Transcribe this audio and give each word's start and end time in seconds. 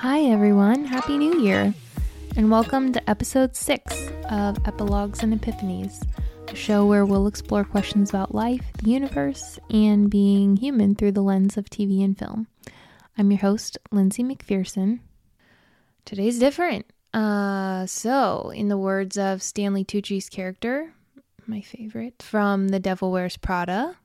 Hi, 0.00 0.22
everyone. 0.22 0.86
Happy 0.86 1.18
New 1.18 1.42
Year. 1.42 1.74
And 2.34 2.50
welcome 2.50 2.90
to 2.94 3.10
episode 3.10 3.54
six 3.54 4.08
of 4.30 4.56
Epilogues 4.64 5.22
and 5.22 5.38
Epiphanies, 5.38 6.02
a 6.48 6.56
show 6.56 6.86
where 6.86 7.04
we'll 7.04 7.26
explore 7.26 7.64
questions 7.64 8.08
about 8.08 8.34
life, 8.34 8.64
the 8.78 8.88
universe, 8.88 9.58
and 9.68 10.08
being 10.08 10.56
human 10.56 10.94
through 10.94 11.12
the 11.12 11.22
lens 11.22 11.58
of 11.58 11.66
TV 11.66 12.02
and 12.02 12.18
film. 12.18 12.46
I'm 13.18 13.30
your 13.30 13.40
host, 13.40 13.76
Lyndsey 13.92 14.24
McPherson. 14.24 15.00
Today's 16.06 16.38
different. 16.38 16.86
Uh, 17.12 17.84
so, 17.84 18.52
in 18.54 18.68
the 18.68 18.78
words 18.78 19.18
of 19.18 19.42
Stanley 19.42 19.84
Tucci's 19.84 20.30
character, 20.30 20.94
my 21.46 21.60
favorite, 21.60 22.22
from 22.22 22.68
The 22.68 22.80
Devil 22.80 23.12
Wears 23.12 23.36
Prada, 23.36 23.98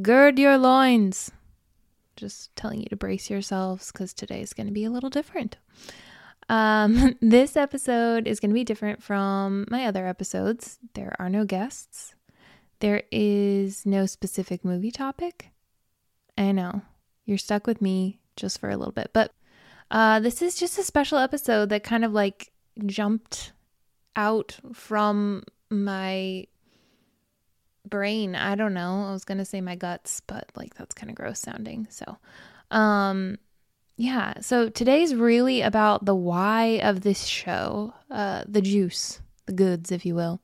gird 0.00 0.38
your 0.38 0.56
loins 0.56 1.32
just 2.16 2.54
telling 2.56 2.80
you 2.80 2.86
to 2.86 2.96
brace 2.96 3.30
yourselves 3.30 3.92
because 3.92 4.12
today 4.12 4.40
is 4.40 4.52
going 4.52 4.66
to 4.66 4.72
be 4.72 4.84
a 4.84 4.90
little 4.90 5.10
different. 5.10 5.56
Um, 6.48 7.16
this 7.20 7.56
episode 7.56 8.26
is 8.26 8.40
going 8.40 8.50
to 8.50 8.54
be 8.54 8.64
different 8.64 9.02
from 9.02 9.66
my 9.70 9.86
other 9.86 10.06
episodes. 10.06 10.78
There 10.94 11.14
are 11.18 11.28
no 11.28 11.44
guests, 11.44 12.14
there 12.80 13.02
is 13.10 13.86
no 13.86 14.06
specific 14.06 14.64
movie 14.64 14.90
topic. 14.90 15.50
I 16.36 16.52
know 16.52 16.82
you're 17.24 17.38
stuck 17.38 17.66
with 17.66 17.80
me 17.80 18.18
just 18.36 18.58
for 18.58 18.70
a 18.70 18.76
little 18.76 18.92
bit, 18.92 19.10
but 19.12 19.32
uh, 19.90 20.20
this 20.20 20.42
is 20.42 20.56
just 20.56 20.78
a 20.78 20.82
special 20.82 21.18
episode 21.18 21.68
that 21.68 21.84
kind 21.84 22.04
of 22.04 22.12
like 22.12 22.50
jumped 22.86 23.52
out 24.16 24.58
from 24.72 25.44
my 25.70 26.46
brain. 27.92 28.34
I 28.34 28.56
don't 28.56 28.74
know. 28.74 29.06
I 29.06 29.12
was 29.12 29.26
going 29.26 29.38
to 29.38 29.44
say 29.44 29.60
my 29.60 29.76
guts, 29.76 30.22
but 30.26 30.50
like 30.56 30.74
that's 30.74 30.94
kind 30.94 31.10
of 31.10 31.14
gross 31.14 31.38
sounding. 31.38 31.86
So, 31.90 32.16
um 32.72 33.38
yeah, 33.98 34.40
so 34.40 34.70
today's 34.70 35.14
really 35.14 35.60
about 35.60 36.06
the 36.06 36.14
why 36.14 36.80
of 36.82 37.02
this 37.02 37.24
show, 37.24 37.92
uh 38.10 38.42
the 38.48 38.62
juice, 38.62 39.20
the 39.46 39.52
goods 39.52 39.92
if 39.92 40.06
you 40.06 40.14
will. 40.14 40.40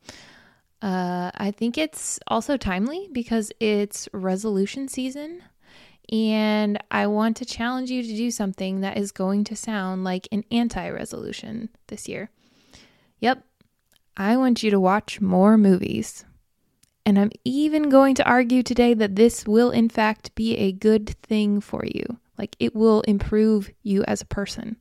Uh 0.83 1.31
I 1.35 1.51
think 1.51 1.79
it's 1.79 2.21
also 2.29 2.57
timely 2.59 3.09
because 3.11 3.51
it's 3.59 4.09
resolution 4.13 4.87
season 4.87 5.43
and 6.13 6.79
I 6.91 7.07
want 7.07 7.39
to 7.39 7.45
challenge 7.45 7.91
you 7.91 8.03
to 8.03 8.09
do 8.09 8.31
something 8.31 8.83
that 8.83 8.99
is 8.99 9.11
going 9.11 9.45
to 9.45 9.57
sound 9.57 10.05
like 10.05 10.29
an 10.31 10.45
anti-resolution 10.51 11.71
this 11.89 12.09
year. 12.09 12.31
Yep. 13.21 13.43
I 14.17 14.37
want 14.37 14.63
you 14.63 14.71
to 14.71 14.81
watch 14.81 15.21
more 15.21 15.57
movies. 15.57 16.25
And 17.09 17.19
I'm 17.19 17.31
even 17.43 17.89
going 17.89 18.17
to 18.17 18.29
argue 18.29 18.63
today 18.63 18.93
that 18.93 19.17
this 19.17 19.47
will, 19.47 19.71
in 19.71 19.89
fact, 19.89 20.35
be 20.35 20.59
a 20.59 20.73
good 20.73 21.09
thing 21.23 21.59
for 21.59 21.83
you. 21.87 22.19
Like 22.37 22.55
it 22.59 22.77
will 22.77 23.01
improve 23.01 23.71
you 23.83 24.05
as 24.05 24.21
a 24.21 24.27
person. 24.27 24.77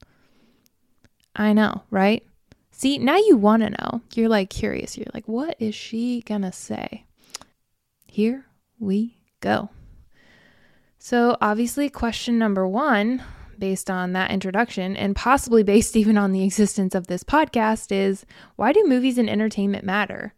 I 1.37 1.53
know, 1.53 1.83
right? 1.89 2.27
See, 2.69 2.97
now 2.97 3.15
you 3.15 3.37
want 3.37 3.63
to 3.63 3.69
know. 3.69 4.01
You're 4.13 4.27
like 4.27 4.49
curious. 4.49 4.97
You're 4.97 5.07
like, 5.13 5.25
what 5.29 5.55
is 5.57 5.73
she 5.73 6.21
going 6.23 6.41
to 6.41 6.51
say? 6.51 7.05
Here 8.07 8.45
we 8.77 9.15
go. 9.39 9.69
So, 10.99 11.37
obviously, 11.39 11.89
question 11.89 12.37
number 12.37 12.67
one, 12.67 13.23
based 13.57 13.89
on 13.89 14.11
that 14.11 14.31
introduction, 14.31 14.97
and 14.97 15.15
possibly 15.15 15.63
based 15.63 15.95
even 15.95 16.17
on 16.17 16.33
the 16.33 16.43
existence 16.43 16.93
of 16.93 17.07
this 17.07 17.23
podcast, 17.23 17.89
is 17.89 18.25
why 18.57 18.73
do 18.73 18.83
movies 18.85 19.17
and 19.17 19.29
entertainment 19.29 19.85
matter? 19.85 20.33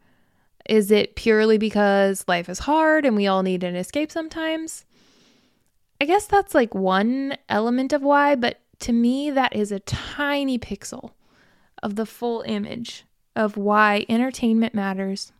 Is 0.67 0.91
it 0.91 1.15
purely 1.15 1.57
because 1.57 2.25
life 2.27 2.49
is 2.49 2.59
hard 2.59 3.05
and 3.05 3.15
we 3.15 3.27
all 3.27 3.43
need 3.43 3.63
an 3.63 3.75
escape 3.75 4.11
sometimes? 4.11 4.85
I 6.01 6.05
guess 6.05 6.25
that's 6.25 6.55
like 6.55 6.73
one 6.73 7.37
element 7.49 7.93
of 7.93 8.01
why, 8.01 8.35
but 8.35 8.59
to 8.81 8.93
me, 8.93 9.29
that 9.31 9.55
is 9.55 9.71
a 9.71 9.79
tiny 9.81 10.57
pixel 10.57 11.11
of 11.83 11.95
the 11.95 12.05
full 12.05 12.41
image 12.45 13.05
of 13.35 13.57
why 13.57 14.05
entertainment 14.07 14.73
matters 14.73 15.31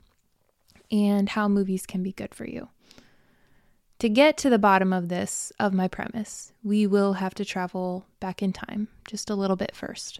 and 0.92 1.30
how 1.30 1.48
movies 1.48 1.86
can 1.86 2.04
be 2.04 2.12
good 2.12 2.34
for 2.34 2.46
you. 2.46 2.70
To 4.00 4.10
get 4.10 4.38
to 4.38 4.50
the 4.50 4.60
bottom 4.60 4.94
of 4.94 5.10
this, 5.10 5.52
of 5.60 5.74
my 5.74 5.88
premise, 5.88 6.54
we 6.64 6.88
will 6.88 7.14
have 7.14 7.36
to 7.36 7.46
travel 7.46 8.06
back 8.20 8.42
in 8.42 8.54
time 8.54 8.88
just 9.08 9.30
a 9.30 9.36
little 9.36 9.58
bit 9.58 9.76
first. 9.76 10.20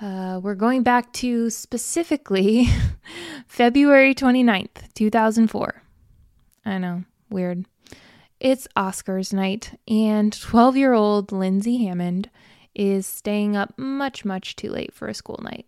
Uh, 0.00 0.40
we're 0.42 0.54
going 0.54 0.82
back 0.82 1.12
to 1.12 1.50
specifically 1.50 2.66
February 3.46 4.14
29th, 4.14 4.94
2004. 4.94 5.82
I 6.64 6.78
know, 6.78 7.04
weird. 7.28 7.66
It's 8.38 8.66
Oscars 8.74 9.34
night, 9.34 9.78
and 9.86 10.32
12 10.32 10.78
year 10.78 10.94
old 10.94 11.28
Lyndsey 11.28 11.86
Hammond 11.86 12.30
is 12.74 13.06
staying 13.06 13.56
up 13.56 13.74
much, 13.76 14.24
much 14.24 14.56
too 14.56 14.70
late 14.70 14.94
for 14.94 15.06
a 15.06 15.14
school 15.14 15.38
night. 15.42 15.66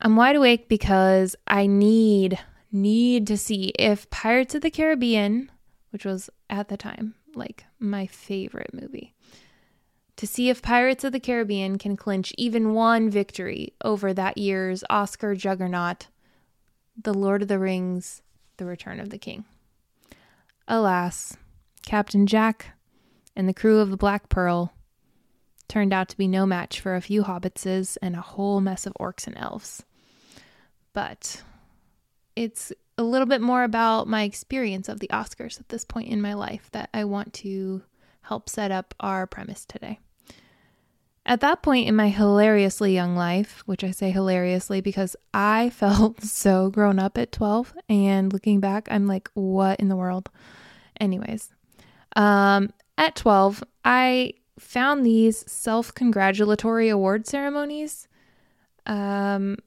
I'm 0.00 0.14
wide 0.14 0.36
awake 0.36 0.68
because 0.68 1.34
I 1.48 1.66
need, 1.66 2.38
need 2.70 3.26
to 3.26 3.36
see 3.36 3.72
if 3.78 4.08
Pirates 4.10 4.54
of 4.54 4.60
the 4.60 4.70
Caribbean, 4.70 5.50
which 5.90 6.04
was 6.04 6.30
at 6.48 6.68
the 6.68 6.76
time 6.76 7.14
like 7.34 7.64
my 7.80 8.06
favorite 8.06 8.72
movie, 8.72 9.12
to 10.18 10.26
see 10.26 10.48
if 10.50 10.60
Pirates 10.60 11.04
of 11.04 11.12
the 11.12 11.20
Caribbean 11.20 11.78
can 11.78 11.96
clinch 11.96 12.34
even 12.36 12.74
one 12.74 13.08
victory 13.08 13.72
over 13.84 14.12
that 14.12 14.36
year's 14.36 14.82
Oscar 14.90 15.36
juggernaut, 15.36 16.08
The 17.00 17.14
Lord 17.14 17.42
of 17.42 17.48
the 17.48 17.58
Rings, 17.60 18.20
The 18.56 18.64
Return 18.64 18.98
of 18.98 19.10
the 19.10 19.18
King. 19.18 19.44
Alas, 20.66 21.36
Captain 21.86 22.26
Jack 22.26 22.76
and 23.36 23.48
the 23.48 23.54
crew 23.54 23.78
of 23.78 23.90
the 23.90 23.96
Black 23.96 24.28
Pearl 24.28 24.72
turned 25.68 25.92
out 25.92 26.08
to 26.08 26.18
be 26.18 26.26
no 26.26 26.44
match 26.44 26.80
for 26.80 26.96
a 26.96 27.00
few 27.00 27.22
hobbitses 27.22 27.96
and 28.02 28.16
a 28.16 28.20
whole 28.20 28.60
mess 28.60 28.86
of 28.86 28.94
orcs 28.98 29.28
and 29.28 29.38
elves. 29.38 29.84
But 30.92 31.44
it's 32.34 32.72
a 32.96 33.04
little 33.04 33.28
bit 33.28 33.40
more 33.40 33.62
about 33.62 34.08
my 34.08 34.24
experience 34.24 34.88
of 34.88 34.98
the 34.98 35.10
Oscars 35.12 35.60
at 35.60 35.68
this 35.68 35.84
point 35.84 36.08
in 36.08 36.20
my 36.20 36.34
life 36.34 36.70
that 36.72 36.90
I 36.92 37.04
want 37.04 37.32
to 37.34 37.82
help 38.22 38.48
set 38.48 38.72
up 38.72 38.96
our 38.98 39.24
premise 39.24 39.64
today. 39.64 40.00
At 41.28 41.40
that 41.40 41.60
point 41.60 41.86
in 41.86 41.94
my 41.94 42.08
hilariously 42.08 42.94
young 42.94 43.14
life, 43.14 43.62
which 43.66 43.84
I 43.84 43.90
say 43.90 44.10
hilariously 44.10 44.80
because 44.80 45.14
I 45.34 45.68
felt 45.74 46.22
so 46.22 46.70
grown 46.70 46.98
up 46.98 47.18
at 47.18 47.32
12, 47.32 47.74
and 47.90 48.32
looking 48.32 48.60
back, 48.60 48.88
I'm 48.90 49.06
like, 49.06 49.30
what 49.34 49.78
in 49.78 49.88
the 49.88 49.96
world? 49.96 50.30
Anyways, 50.98 51.52
um, 52.16 52.72
at 52.96 53.14
12, 53.14 53.62
I 53.84 54.32
found 54.58 55.04
these 55.04 55.44
self 55.50 55.94
congratulatory 55.94 56.88
award 56.88 57.26
ceremonies 57.26 58.08
um, 58.86 59.58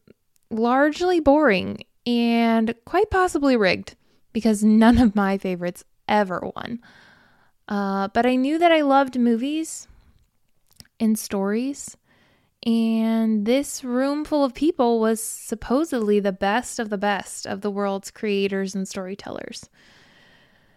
largely 0.50 1.20
boring 1.20 1.84
and 2.08 2.74
quite 2.86 3.12
possibly 3.12 3.56
rigged 3.56 3.96
because 4.34 4.64
none 4.64 4.98
of 4.98 5.16
my 5.16 5.38
favorites 5.38 5.84
ever 6.08 6.42
won. 6.56 6.80
Uh, 7.68 8.08
but 8.08 8.26
I 8.26 8.36
knew 8.36 8.58
that 8.58 8.72
I 8.72 8.82
loved 8.82 9.18
movies 9.20 9.88
in 11.02 11.16
stories. 11.16 11.98
And 12.64 13.46
this 13.46 13.84
room 13.84 14.24
full 14.24 14.46
of 14.46 14.54
people 14.54 15.00
was 15.00 15.22
supposedly 15.22 16.20
the 16.20 16.32
best 16.32 16.78
of 16.78 16.92
the 16.92 16.98
best 16.98 17.48
of 17.48 17.62
the 17.62 17.72
world's 17.72 18.12
creators 18.12 18.76
and 18.76 18.88
storytellers. 18.88 19.68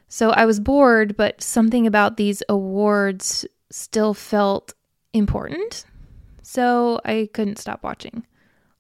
So 0.08 0.30
I 0.30 0.46
was 0.46 0.60
bored, 0.60 1.14
but 1.16 1.42
something 1.42 1.86
about 1.86 2.16
these 2.16 2.42
awards 2.48 3.44
still 3.70 4.14
felt 4.14 4.72
important. 5.12 5.84
So 6.42 7.00
I 7.04 7.28
couldn't 7.34 7.58
stop 7.58 7.82
watching. 7.82 8.26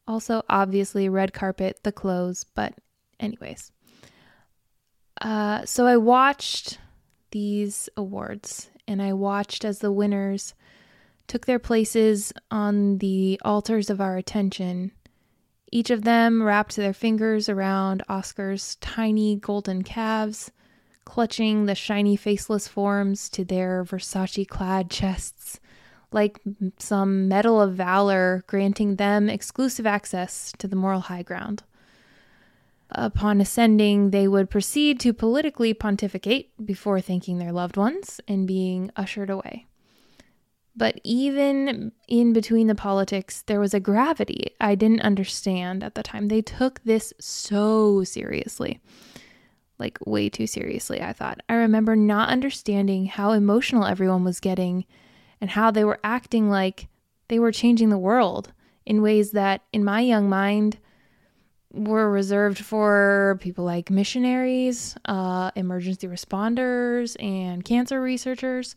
Also, 0.08 0.42
obviously, 0.48 1.08
red 1.08 1.34
carpet, 1.34 1.80
the 1.82 1.92
clothes, 1.92 2.44
but, 2.54 2.74
anyways. 3.20 3.70
Uh, 5.20 5.64
so 5.66 5.86
I 5.86 5.96
watched 5.98 6.78
these 7.32 7.88
awards 7.96 8.70
and 8.86 9.02
I 9.02 9.12
watched 9.12 9.64
as 9.64 9.80
the 9.80 9.92
winners 9.92 10.54
took 11.26 11.46
their 11.46 11.58
places 11.58 12.32
on 12.50 12.98
the 12.98 13.40
altars 13.44 13.90
of 13.90 14.00
our 14.00 14.16
attention. 14.16 14.92
Each 15.70 15.90
of 15.90 16.04
them 16.04 16.42
wrapped 16.42 16.76
their 16.76 16.92
fingers 16.92 17.48
around 17.48 18.02
Oscar's 18.08 18.76
tiny 18.76 19.36
golden 19.36 19.82
calves, 19.82 20.52
clutching 21.04 21.66
the 21.66 21.74
shiny 21.74 22.16
faceless 22.16 22.68
forms 22.68 23.28
to 23.30 23.44
their 23.44 23.84
Versace 23.84 24.46
clad 24.46 24.90
chests, 24.90 25.58
like 26.12 26.40
some 26.78 27.28
medal 27.28 27.60
of 27.60 27.74
valor 27.74 28.44
granting 28.46 28.96
them 28.96 29.28
exclusive 29.28 29.86
access 29.86 30.52
to 30.58 30.68
the 30.68 30.76
moral 30.76 31.00
high 31.00 31.22
ground. 31.22 31.64
Upon 32.90 33.40
ascending, 33.40 34.10
they 34.10 34.28
would 34.28 34.50
proceed 34.50 35.00
to 35.00 35.12
politically 35.12 35.74
pontificate 35.74 36.52
before 36.64 37.00
thanking 37.00 37.38
their 37.38 37.50
loved 37.50 37.76
ones 37.76 38.20
and 38.28 38.46
being 38.46 38.90
ushered 38.94 39.30
away. 39.30 39.66
But 40.76 41.00
even 41.04 41.92
in 42.08 42.32
between 42.32 42.66
the 42.66 42.74
politics, 42.74 43.42
there 43.42 43.60
was 43.60 43.74
a 43.74 43.80
gravity 43.80 44.54
I 44.60 44.74
didn't 44.74 45.02
understand 45.02 45.84
at 45.84 45.94
the 45.94 46.02
time. 46.02 46.28
They 46.28 46.42
took 46.42 46.82
this 46.84 47.12
so 47.20 48.02
seriously. 48.02 48.80
Like, 49.78 49.98
way 50.04 50.28
too 50.28 50.46
seriously, 50.46 51.00
I 51.00 51.12
thought. 51.12 51.40
I 51.48 51.54
remember 51.54 51.96
not 51.96 52.28
understanding 52.28 53.06
how 53.06 53.32
emotional 53.32 53.84
everyone 53.84 54.24
was 54.24 54.40
getting 54.40 54.84
and 55.40 55.50
how 55.50 55.70
they 55.70 55.84
were 55.84 56.00
acting 56.02 56.48
like 56.48 56.88
they 57.28 57.38
were 57.38 57.52
changing 57.52 57.90
the 57.90 57.98
world 57.98 58.52
in 58.86 59.02
ways 59.02 59.32
that, 59.32 59.62
in 59.72 59.84
my 59.84 60.00
young 60.00 60.28
mind, 60.28 60.78
were 61.72 62.10
reserved 62.10 62.58
for 62.58 63.38
people 63.40 63.64
like 63.64 63.90
missionaries, 63.90 64.96
uh, 65.06 65.50
emergency 65.56 66.06
responders, 66.06 67.20
and 67.22 67.64
cancer 67.64 68.00
researchers. 68.00 68.74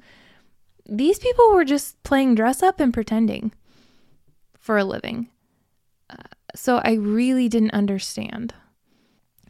These 0.87 1.19
people 1.19 1.53
were 1.53 1.65
just 1.65 2.01
playing 2.03 2.35
dress 2.35 2.63
up 2.63 2.79
and 2.79 2.93
pretending 2.93 3.51
for 4.57 4.77
a 4.77 4.83
living. 4.83 5.29
Uh, 6.09 6.15
so 6.55 6.81
I 6.83 6.93
really 6.93 7.49
didn't 7.49 7.71
understand. 7.71 8.53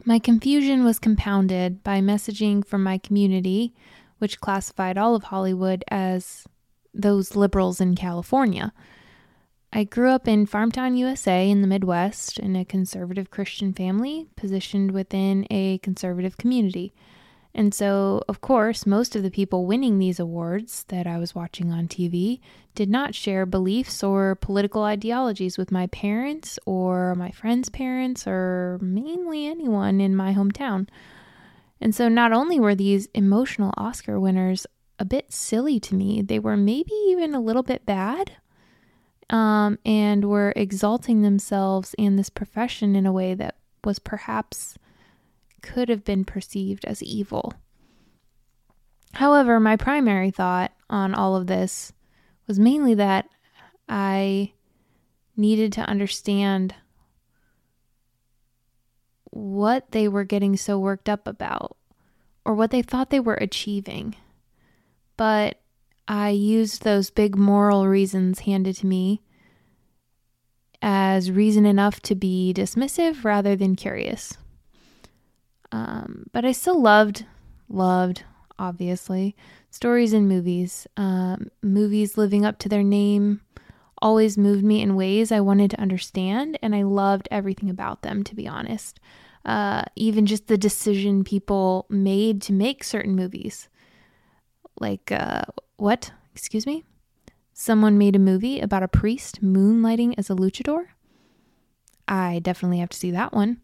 My 0.06 0.19
confusion 0.19 0.84
was 0.84 1.00
compounded 1.00 1.84
by 1.84 2.00
messaging 2.00 2.66
from 2.66 2.84
my 2.84 2.98
community, 2.98 3.74
which 4.19 4.39
classified 4.39 4.98
all 4.98 5.16
of 5.16 5.24
Hollywood 5.24 5.84
as 5.89 6.45
those 6.94 7.36
liberals 7.36 7.80
in 7.80 7.95
California. 7.95 8.74
I 9.74 9.83
grew 9.83 10.10
up 10.10 10.28
in 10.28 10.48
Farmtown, 10.48 10.98
USA, 10.98 11.50
in 11.50 11.62
the 11.62 11.68
Midwest, 11.68 12.40
in 12.40 12.56
a 12.56 12.66
conservative 12.66 13.30
Christian 13.30 13.74
family 13.74 14.28
positioned 14.36 14.92
within 14.92 15.45
a 15.51 15.78
conservative 15.80 16.38
community. 16.38 16.94
And 17.57 17.74
so, 17.74 18.21
of 18.30 18.39
course, 18.39 18.86
most 18.86 19.15
of 19.15 19.24
the 19.24 19.31
people 19.31 19.65
winning 19.65 19.98
these 19.98 20.19
awards 20.19 20.86
that 20.89 21.07
I 21.07 21.18
was 21.18 21.33
watching 21.33 21.71
on 21.71 21.88
TV 21.88 22.39
did 22.75 22.88
not 22.88 23.15
share 23.15 23.48
beliefs 23.48 24.04
or 24.04 24.36
political 24.36 24.83
ideologies 24.83 25.57
with 25.57 25.71
my 25.71 25.88
parents 25.88 26.59
or 26.68 27.15
my 27.15 27.31
friends' 27.31 27.69
parents 27.69 28.27
or 28.27 28.77
mainly 28.80 29.48
anyone 29.48 30.00
in 30.00 30.15
my 30.15 30.36
hometown. 30.36 30.88
And 31.81 31.95
so, 31.95 32.07
not 32.07 32.31
only 32.31 32.59
were 32.59 32.75
these 32.75 33.07
emotional 33.15 33.74
Oscar 33.75 34.19
winners 34.19 34.68
a 35.00 35.06
bit 35.06 35.33
silly 35.33 35.80
to 35.80 35.95
me, 35.95 36.21
they 36.21 36.38
were 36.38 36.57
maybe 36.57 36.94
even 37.07 37.33
a 37.33 37.42
little 37.42 37.63
bit 37.63 37.88
bad 37.88 38.33
um, 39.31 39.80
and 39.83 40.25
were 40.25 40.54
exalting 40.56 41.24
themselves 41.24 41.95
and 41.98 42.19
this 42.19 42.30
profession 42.30 42.95
in 42.95 43.07
a 43.07 43.12
way 43.12 43.33
that 43.33 43.56
was 43.83 43.98
perhaps 43.98 44.75
could 45.68 45.90
have 45.90 46.06
been 46.06 46.24
perceived 46.24 46.86
as 46.86 47.04
evil. 47.04 47.54
However, 49.14 49.60
my 49.60 49.75
primary 49.75 50.31
thought 50.31 50.72
on 50.90 51.14
all 51.14 51.36
of 51.36 51.48
this 51.48 51.92
was 52.48 52.58
mainly 52.58 52.94
that 52.94 53.28
I 53.90 54.54
needed 55.36 55.74
to 55.74 55.81
understand 55.81 56.74
what 59.25 59.92
they 59.92 60.08
were 60.08 60.24
getting 60.24 60.56
so 60.56 60.80
worked 60.80 61.10
up 61.10 61.28
about 61.28 61.75
or 62.46 62.54
what 62.56 62.72
they 62.72 62.81
thought 62.81 63.10
they 63.10 63.19
were 63.19 63.36
achieving. 63.36 64.16
But 65.18 65.60
I 66.08 66.30
used 66.30 66.84
those 66.84 67.10
big 67.10 67.38
moral 67.38 67.88
reasons 67.88 68.40
handed 68.40 68.78
to 68.78 68.88
me 68.88 69.22
as 70.81 71.31
reason 71.31 71.66
enough 71.66 72.00
to 72.02 72.16
be 72.16 72.54
dismissive 72.56 73.25
rather 73.25 73.56
than 73.56 73.75
curious. 73.75 74.38
Um, 75.72 76.28
but 76.31 76.46
I 76.46 76.52
still 76.52 76.81
loved, 76.81 77.25
loved, 77.69 78.24
obviously, 78.58 79.36
stories 79.69 80.14
and 80.14 80.28
movies. 80.28 80.88
Um, 80.96 81.50
movies 81.62 82.18
living 82.18 82.46
up 82.46 82.60
to 82.60 82.69
their 82.69 82.84
name 82.84 83.42
always 84.02 84.38
moved 84.38 84.64
me 84.64 84.81
in 84.81 84.96
ways 84.96 85.31
I 85.31 85.40
wanted 85.40 85.72
to 85.72 85.81
understand, 85.81 86.58
and 86.62 86.75
I 86.75 86.84
loved 86.84 87.28
everything 87.31 87.69
about 87.69 88.02
them, 88.02 88.24
to 88.24 88.36
be 88.36 88.48
honest. 88.48 89.00
Uh, 89.46 89.84
even 89.96 90.25
just 90.25 90.48
the 90.48 90.58
decision 90.58 91.24
people 91.24 91.86
made 91.90 92.42
to 92.44 92.54
make 92.54 92.84
certain 92.84 93.16
movies. 93.16 93.69
Like, 94.80 95.12
uh, 95.12 95.44
what? 95.78 96.12
Excuse 96.36 96.66
me? 96.66 96.84
Someone 97.54 97.98
made 97.98 98.16
a 98.16 98.19
movie 98.19 98.60
about 98.60 98.84
a 98.84 98.88
priest 98.88 99.44
moonlighting 99.44 100.14
as 100.18 100.30
a 100.30 100.36
luchador? 100.36 100.90
I 102.08 102.40
definitely 102.40 102.78
have 102.80 102.90
to 102.90 102.98
see 102.98 103.12
that 103.12 103.34
one. 103.34 103.62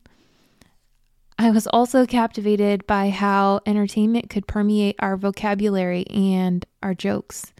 I 1.37 1.49
was 1.51 1.67
also 1.67 2.05
captivated 2.05 2.85
by 2.85 3.09
how 3.09 3.59
entertainment 3.65 4.29
could 4.29 4.47
permeate 4.47 4.95
our 4.99 5.17
vocabulary 5.17 6.05
and 6.07 6.65
our 6.81 6.93
jokes. 6.93 7.53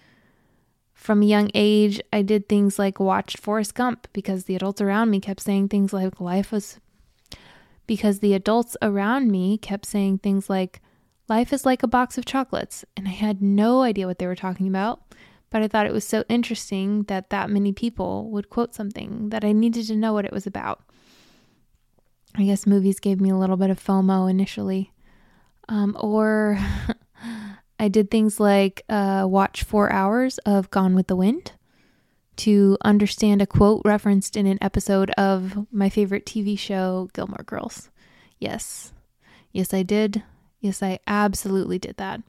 From 0.94 1.22
a 1.22 1.26
young 1.26 1.50
age, 1.54 2.00
I 2.14 2.22
did 2.22 2.48
things 2.48 2.78
like 2.80 3.00
watched 3.00 3.38
Forrest 3.38 3.76
Gump 3.76 4.08
because 4.14 4.46
the 4.46 4.56
adults 4.56 4.80
around 4.80 5.10
me 5.10 5.20
kept 5.20 5.42
saying 5.42 5.70
things 5.70 5.92
like 5.92 6.22
life 6.22 6.52
was 6.52 6.80
because 7.86 8.20
the 8.20 8.34
adults 8.34 8.78
around 8.82 9.30
me 9.30 9.58
kept 9.58 9.86
saying 9.86 10.20
things 10.20 10.50
like 10.50 10.82
life 11.28 11.52
is 11.52 11.66
like 11.66 11.84
a 11.84 11.88
box 11.88 12.18
of 12.18 12.26
chocolates 12.26 12.86
and 12.96 13.08
I 13.08 13.12
had 13.12 13.42
no 13.42 13.82
idea 13.82 14.08
what 14.08 14.20
they 14.20 14.28
were 14.28 14.36
talking 14.36 14.68
about, 14.68 15.02
but 15.50 15.62
I 15.62 15.68
thought 15.68 15.88
it 15.88 15.94
was 15.94 16.08
so 16.08 16.24
interesting 16.30 17.04
that 17.04 17.32
that 17.32 17.50
many 17.50 17.74
people 17.74 18.30
would 18.30 18.50
quote 18.50 18.74
something 18.74 19.30
that 19.30 19.44
I 19.44 19.52
needed 19.52 19.88
to 19.88 19.96
know 19.96 20.14
what 20.14 20.26
it 20.26 20.32
was 20.32 20.48
about. 20.48 20.84
I 22.36 22.44
guess 22.44 22.66
movies 22.66 23.00
gave 23.00 23.22
me 23.22 23.30
a 23.30 23.38
little 23.38 23.58
bit 23.58 23.70
of 23.70 23.84
FOMO 23.84 24.30
initially. 24.30 24.92
Um, 25.70 25.96
or 26.00 26.58
I 27.80 27.88
did 27.88 28.10
things 28.10 28.40
like 28.40 28.84
uh, 28.90 29.26
watch 29.30 29.64
four 29.64 29.92
hours 29.92 30.38
of 30.40 30.72
Gone 30.72 30.96
with 30.96 31.08
the 31.08 31.16
Wind 31.16 31.54
to 32.38 32.78
understand 32.84 33.42
a 33.42 33.48
quote 33.48 33.82
referenced 33.86 34.36
in 34.36 34.48
an 34.48 34.58
episode 34.62 35.12
of 35.12 35.68
my 35.72 35.90
favorite 35.90 36.26
TV 36.26 36.58
show, 36.58 37.10
Gilmore 37.14 37.44
Girls. 37.46 37.90
Yes, 38.40 38.94
yes, 39.52 39.74
I 39.74 39.84
did. 39.84 40.24
Yes, 40.60 40.82
I 40.82 41.00
absolutely 41.06 41.78
did 41.78 41.98
that. 41.98 42.22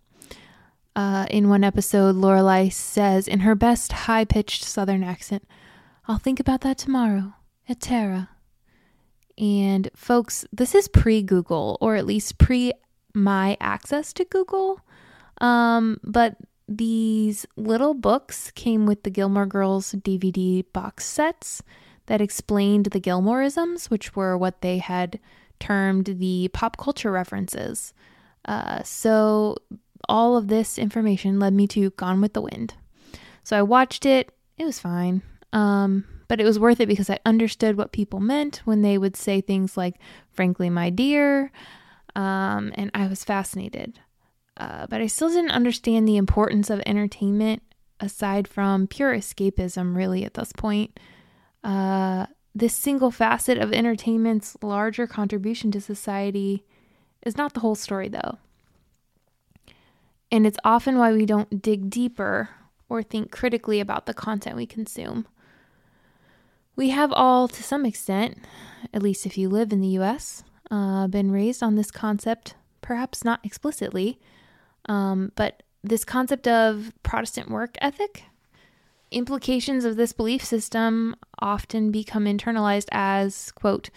Uh, 0.96 1.26
in 1.30 1.48
one 1.48 1.64
episode, 1.64 2.14
Lorelai 2.14 2.72
says 2.72 3.26
in 3.26 3.40
her 3.40 3.54
best 3.54 3.92
high 3.92 4.24
pitched 4.24 4.64
Southern 4.64 5.02
accent, 5.02 5.48
I'll 6.06 6.18
think 6.18 6.38
about 6.38 6.60
that 6.60 6.78
tomorrow 6.78 7.34
at. 7.68 8.28
And 9.38 9.90
folks, 9.94 10.44
this 10.52 10.74
is 10.74 10.88
pre 10.88 11.22
Google, 11.22 11.78
or 11.80 11.96
at 11.96 12.06
least 12.06 12.38
pre 12.38 12.72
my 13.14 13.56
access 13.60 14.12
to 14.14 14.24
Google. 14.24 14.80
Um, 15.38 15.98
but 16.04 16.36
these 16.68 17.46
little 17.56 17.94
books 17.94 18.50
came 18.52 18.86
with 18.86 19.02
the 19.02 19.10
Gilmore 19.10 19.46
Girls 19.46 19.92
DVD 19.92 20.64
box 20.72 21.04
sets 21.04 21.62
that 22.06 22.20
explained 22.20 22.86
the 22.86 23.00
Gilmoreisms, 23.00 23.90
which 23.90 24.14
were 24.14 24.36
what 24.36 24.60
they 24.60 24.78
had 24.78 25.18
termed 25.58 26.06
the 26.18 26.48
pop 26.52 26.76
culture 26.76 27.10
references. 27.10 27.94
Uh, 28.44 28.82
so 28.82 29.56
all 30.08 30.36
of 30.36 30.48
this 30.48 30.78
information 30.78 31.38
led 31.38 31.54
me 31.54 31.66
to 31.68 31.90
Gone 31.90 32.20
with 32.20 32.34
the 32.34 32.42
Wind. 32.42 32.74
So 33.42 33.58
I 33.58 33.62
watched 33.62 34.06
it. 34.06 34.32
It 34.58 34.64
was 34.64 34.78
fine. 34.78 35.22
Um, 35.52 36.04
but 36.28 36.40
it 36.40 36.44
was 36.44 36.58
worth 36.58 36.80
it 36.80 36.88
because 36.88 37.10
I 37.10 37.18
understood 37.24 37.76
what 37.76 37.92
people 37.92 38.20
meant 38.20 38.62
when 38.64 38.82
they 38.82 38.98
would 38.98 39.16
say 39.16 39.40
things 39.40 39.76
like, 39.76 39.96
frankly, 40.30 40.70
my 40.70 40.90
dear. 40.90 41.50
Um, 42.16 42.72
and 42.74 42.90
I 42.94 43.06
was 43.06 43.24
fascinated. 43.24 44.00
Uh, 44.56 44.86
but 44.86 45.00
I 45.00 45.06
still 45.06 45.28
didn't 45.28 45.50
understand 45.50 46.06
the 46.06 46.16
importance 46.16 46.70
of 46.70 46.80
entertainment 46.86 47.62
aside 48.00 48.46
from 48.46 48.86
pure 48.86 49.14
escapism, 49.14 49.96
really, 49.96 50.24
at 50.24 50.34
this 50.34 50.52
point. 50.52 50.98
Uh, 51.62 52.26
this 52.54 52.74
single 52.74 53.10
facet 53.10 53.58
of 53.58 53.72
entertainment's 53.72 54.56
larger 54.62 55.06
contribution 55.06 55.72
to 55.72 55.80
society 55.80 56.64
is 57.22 57.36
not 57.36 57.54
the 57.54 57.60
whole 57.60 57.74
story, 57.74 58.08
though. 58.08 58.38
And 60.30 60.46
it's 60.46 60.58
often 60.64 60.98
why 60.98 61.12
we 61.12 61.26
don't 61.26 61.62
dig 61.62 61.90
deeper 61.90 62.50
or 62.88 63.02
think 63.02 63.30
critically 63.32 63.80
about 63.80 64.06
the 64.06 64.14
content 64.14 64.56
we 64.56 64.66
consume. 64.66 65.26
We 66.76 66.90
have 66.90 67.12
all, 67.12 67.46
to 67.48 67.62
some 67.62 67.86
extent, 67.86 68.38
at 68.92 69.02
least 69.02 69.26
if 69.26 69.38
you 69.38 69.48
live 69.48 69.72
in 69.72 69.80
the 69.80 69.98
US, 70.00 70.42
uh, 70.70 71.06
been 71.06 71.30
raised 71.30 71.62
on 71.62 71.76
this 71.76 71.90
concept, 71.90 72.54
perhaps 72.80 73.24
not 73.24 73.40
explicitly, 73.44 74.18
um, 74.86 75.30
but 75.36 75.62
this 75.82 76.04
concept 76.04 76.48
of 76.48 76.92
Protestant 77.02 77.50
work 77.50 77.76
ethic. 77.80 78.24
Implications 79.10 79.84
of 79.84 79.96
this 79.96 80.12
belief 80.12 80.42
system 80.42 81.14
often 81.38 81.92
become 81.92 82.24
internalized 82.24 82.88
as, 82.90 83.52
quote, 83.52 83.90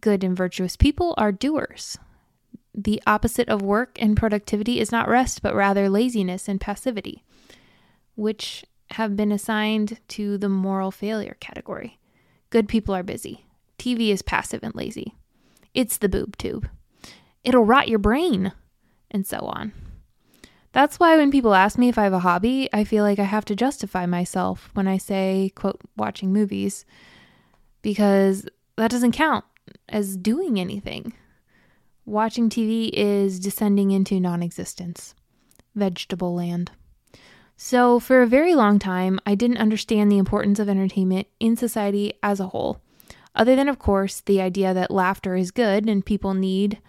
good 0.00 0.24
and 0.24 0.36
virtuous 0.36 0.76
people 0.76 1.14
are 1.18 1.32
doers. 1.32 1.98
The 2.74 3.02
opposite 3.06 3.48
of 3.48 3.60
work 3.60 3.98
and 4.00 4.16
productivity 4.16 4.80
is 4.80 4.90
not 4.90 5.08
rest, 5.08 5.42
but 5.42 5.54
rather 5.54 5.90
laziness 5.90 6.48
and 6.48 6.60
passivity, 6.60 7.22
which 8.14 8.64
have 8.92 9.16
been 9.16 9.32
assigned 9.32 9.98
to 10.08 10.38
the 10.38 10.48
moral 10.48 10.90
failure 10.90 11.36
category. 11.40 11.98
Good 12.54 12.68
people 12.68 12.94
are 12.94 13.02
busy. 13.02 13.46
TV 13.80 14.10
is 14.10 14.22
passive 14.22 14.60
and 14.62 14.76
lazy. 14.76 15.16
It's 15.74 15.98
the 15.98 16.08
boob 16.08 16.36
tube. 16.36 16.68
It'll 17.42 17.64
rot 17.64 17.88
your 17.88 17.98
brain, 17.98 18.52
and 19.10 19.26
so 19.26 19.38
on. 19.38 19.72
That's 20.70 21.00
why 21.00 21.16
when 21.16 21.32
people 21.32 21.52
ask 21.52 21.76
me 21.76 21.88
if 21.88 21.98
I 21.98 22.04
have 22.04 22.12
a 22.12 22.20
hobby, 22.20 22.68
I 22.72 22.84
feel 22.84 23.02
like 23.02 23.18
I 23.18 23.24
have 23.24 23.44
to 23.46 23.56
justify 23.56 24.06
myself 24.06 24.70
when 24.74 24.86
I 24.86 24.98
say, 24.98 25.50
quote, 25.56 25.80
watching 25.96 26.32
movies, 26.32 26.84
because 27.82 28.46
that 28.76 28.92
doesn't 28.92 29.10
count 29.10 29.44
as 29.88 30.16
doing 30.16 30.60
anything. 30.60 31.12
Watching 32.04 32.48
TV 32.48 32.88
is 32.92 33.40
descending 33.40 33.90
into 33.90 34.20
non 34.20 34.44
existence, 34.44 35.16
vegetable 35.74 36.36
land. 36.36 36.70
So, 37.56 38.00
for 38.00 38.22
a 38.22 38.26
very 38.26 38.54
long 38.54 38.78
time, 38.78 39.20
I 39.24 39.34
didn't 39.34 39.58
understand 39.58 40.10
the 40.10 40.18
importance 40.18 40.58
of 40.58 40.68
entertainment 40.68 41.28
in 41.38 41.56
society 41.56 42.14
as 42.22 42.40
a 42.40 42.48
whole, 42.48 42.80
other 43.34 43.54
than, 43.54 43.68
of 43.68 43.78
course, 43.78 44.20
the 44.20 44.40
idea 44.40 44.74
that 44.74 44.90
laughter 44.90 45.36
is 45.36 45.50
good 45.50 45.88
and 45.88 46.04
people 46.04 46.34
need 46.34 46.80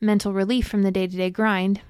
mental 0.00 0.32
relief 0.32 0.66
from 0.66 0.82
the 0.82 0.90
day 0.90 1.06
to 1.06 1.16
day 1.16 1.30
grind. 1.30 1.82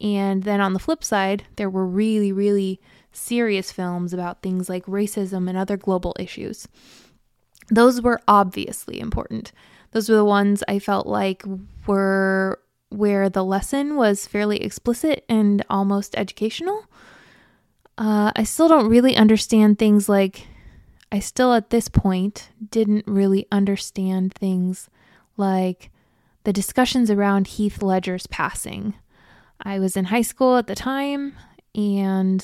And 0.00 0.42
then 0.44 0.60
on 0.60 0.72
the 0.72 0.78
flip 0.78 1.04
side, 1.04 1.44
there 1.56 1.70
were 1.70 1.86
really, 1.86 2.32
really 2.32 2.80
serious 3.12 3.70
films 3.70 4.12
about 4.12 4.42
things 4.42 4.68
like 4.68 4.86
racism 4.86 5.48
and 5.48 5.58
other 5.58 5.76
global 5.76 6.16
issues. 6.18 6.66
Those 7.68 8.00
were 8.00 8.20
obviously 8.26 8.98
important. 8.98 9.52
Those 9.92 10.08
were 10.08 10.16
the 10.16 10.24
ones 10.24 10.62
I 10.66 10.78
felt 10.78 11.06
like 11.06 11.44
were 11.86 12.60
where 12.88 13.28
the 13.28 13.44
lesson 13.44 13.94
was 13.94 14.26
fairly 14.26 14.62
explicit 14.62 15.24
and 15.28 15.64
almost 15.70 16.16
educational. 16.16 16.84
Uh, 18.00 18.32
I 18.34 18.44
still 18.44 18.66
don't 18.66 18.88
really 18.88 19.14
understand 19.14 19.78
things 19.78 20.08
like, 20.08 20.46
I 21.12 21.18
still 21.18 21.52
at 21.52 21.68
this 21.68 21.88
point 21.88 22.48
didn't 22.70 23.06
really 23.06 23.46
understand 23.52 24.32
things 24.32 24.88
like 25.36 25.90
the 26.44 26.52
discussions 26.52 27.10
around 27.10 27.46
Heath 27.46 27.82
Ledger's 27.82 28.26
passing. 28.26 28.94
I 29.62 29.78
was 29.78 29.98
in 29.98 30.06
high 30.06 30.22
school 30.22 30.56
at 30.56 30.66
the 30.66 30.74
time, 30.74 31.34
and 31.74 32.42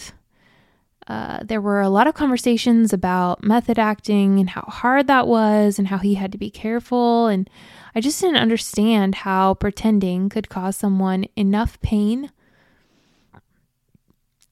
uh, 1.07 1.39
there 1.43 1.63
were 1.63 1.81
a 1.81 1.89
lot 1.89 2.07
of 2.07 2.15
conversations 2.15 2.93
about 2.93 3.43
method 3.43 3.79
acting 3.79 4.39
and 4.39 4.51
how 4.51 4.65
hard 4.69 5.07
that 5.07 5.27
was, 5.27 5.79
and 5.79 5.89
how 5.89 5.97
he 5.97 6.17
had 6.17 6.33
to 6.33 6.39
be 6.39 6.51
careful. 6.51 7.29
And 7.29 7.49
I 7.95 8.03
just 8.03 8.21
didn't 8.21 8.37
understand 8.37 9.15
how 9.15 9.55
pretending 9.55 10.29
could 10.29 10.51
cause 10.51 10.77
someone 10.77 11.25
enough 11.35 11.81
pain 11.81 12.31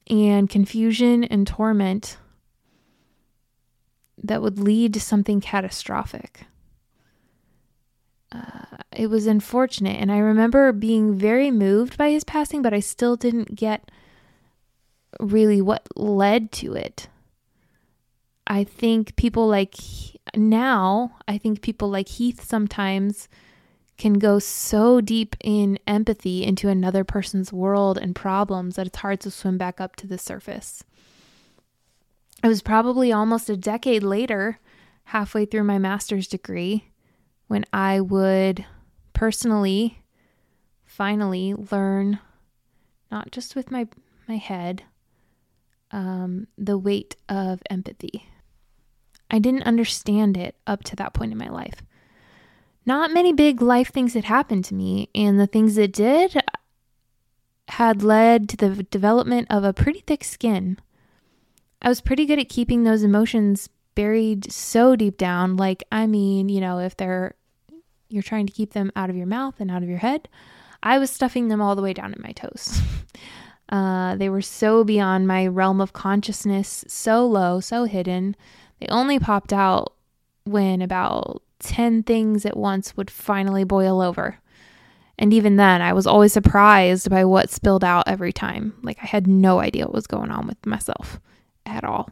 and 0.09 0.49
confusion 0.49 1.23
and 1.23 1.47
torment 1.47 2.17
that 4.21 4.41
would 4.41 4.59
lead 4.59 4.93
to 4.93 4.99
something 4.99 5.41
catastrophic. 5.41 6.45
Uh, 8.31 8.77
it 8.91 9.07
was 9.07 9.27
unfortunate, 9.27 9.99
and 9.99 10.11
I 10.11 10.17
remember 10.17 10.71
being 10.71 11.15
very 11.15 11.51
moved 11.51 11.97
by 11.97 12.09
his 12.09 12.23
passing, 12.23 12.61
but 12.61 12.73
I 12.73 12.79
still 12.79 13.15
didn't 13.15 13.55
get 13.55 13.89
really 15.19 15.61
what 15.61 15.87
led 15.95 16.51
to 16.53 16.73
it. 16.73 17.07
I 18.47 18.63
think 18.63 19.15
people 19.15 19.47
like 19.47 19.75
now, 20.35 21.17
I 21.27 21.37
think 21.37 21.61
people 21.61 21.89
like 21.89 22.07
Heath 22.07 22.43
sometimes 22.43 23.27
can 23.97 24.13
go 24.13 24.39
so 24.39 24.99
deep 24.99 25.35
in 25.41 25.79
empathy 25.87 26.43
into 26.43 26.67
another 26.67 27.03
person's 27.03 27.53
world 27.53 27.97
and 27.97 28.15
problems 28.15 28.75
that 28.75 28.87
it's 28.87 28.97
hard 28.99 29.19
to 29.21 29.31
swim 29.31 29.57
back 29.57 29.79
up 29.79 29.95
to 29.95 30.07
the 30.07 30.17
surface. 30.17 30.83
It 32.43 32.47
was 32.47 32.61
probably 32.61 33.11
almost 33.11 33.49
a 33.49 33.57
decade 33.57 34.03
later, 34.03 34.59
halfway 35.05 35.45
through 35.45 35.63
my 35.63 35.77
master's 35.77 36.27
degree, 36.27 36.91
when 37.47 37.65
I 37.71 38.01
would 38.01 38.65
personally 39.13 39.99
finally 40.83 41.53
learn, 41.71 42.19
not 43.09 43.31
just 43.31 43.55
with 43.55 43.71
my, 43.71 43.87
my 44.27 44.37
head, 44.37 44.83
um, 45.91 46.47
the 46.57 46.77
weight 46.77 47.15
of 47.29 47.61
empathy. 47.69 48.27
I 49.31 49.39
didn't 49.39 49.63
understand 49.63 50.37
it 50.37 50.55
up 50.67 50.83
to 50.85 50.95
that 50.97 51.13
point 51.13 51.31
in 51.31 51.37
my 51.37 51.49
life. 51.49 51.81
Not 52.85 53.11
many 53.11 53.33
big 53.33 53.61
life 53.61 53.91
things 53.91 54.13
had 54.13 54.25
happened 54.25 54.65
to 54.65 54.75
me, 54.75 55.09
and 55.15 55.39
the 55.39 55.47
things 55.47 55.75
that 55.75 55.91
did 55.91 56.41
had 57.69 58.03
led 58.03 58.47
to 58.49 58.57
the 58.57 58.83
development 58.83 59.47
of 59.49 59.63
a 59.63 59.73
pretty 59.73 60.01
thick 60.01 60.23
skin. 60.23 60.77
I 61.81 61.89
was 61.89 62.01
pretty 62.01 62.25
good 62.25 62.39
at 62.39 62.49
keeping 62.49 62.83
those 62.83 63.03
emotions 63.03 63.69
buried 63.95 64.51
so 64.51 64.95
deep 64.95 65.17
down. 65.17 65.57
Like, 65.57 65.83
I 65.91 66.05
mean, 66.05 66.49
you 66.49 66.61
know, 66.61 66.79
if 66.79 66.95
they're 66.95 67.35
you're 68.07 68.23
trying 68.23 68.45
to 68.45 68.53
keep 68.53 68.73
them 68.73 68.91
out 68.95 69.09
of 69.09 69.15
your 69.15 69.25
mouth 69.25 69.55
and 69.59 69.71
out 69.71 69.81
of 69.81 69.89
your 69.89 69.97
head, 69.97 70.29
I 70.83 70.99
was 70.99 71.09
stuffing 71.09 71.47
them 71.47 71.61
all 71.61 71.75
the 71.75 71.81
way 71.81 71.93
down 71.93 72.13
in 72.13 72.21
my 72.21 72.31
toes. 72.33 72.79
uh, 73.69 74.15
they 74.15 74.29
were 74.29 74.43
so 74.43 74.83
beyond 74.83 75.27
my 75.27 75.47
realm 75.47 75.81
of 75.81 75.93
consciousness, 75.93 76.85
so 76.87 77.25
low, 77.25 77.59
so 77.59 77.85
hidden. 77.85 78.35
They 78.79 78.87
only 78.87 79.17
popped 79.17 79.51
out 79.51 79.93
when 80.43 80.83
about 80.83 81.41
10 81.59 82.03
things 82.03 82.45
at 82.45 82.57
once 82.57 82.95
would 82.97 83.09
finally 83.09 83.63
boil 83.63 84.01
over. 84.01 84.39
And 85.17 85.33
even 85.33 85.55
then, 85.55 85.81
I 85.81 85.93
was 85.93 86.05
always 86.05 86.33
surprised 86.33 87.09
by 87.09 87.23
what 87.23 87.49
spilled 87.49 87.83
out 87.83 88.07
every 88.07 88.33
time. 88.33 88.73
Like, 88.83 88.97
I 89.01 89.05
had 89.05 89.27
no 89.27 89.59
idea 89.59 89.85
what 89.85 89.93
was 89.93 90.07
going 90.07 90.29
on 90.29 90.45
with 90.45 90.65
myself 90.65 91.19
at 91.65 91.83
all. 91.85 92.09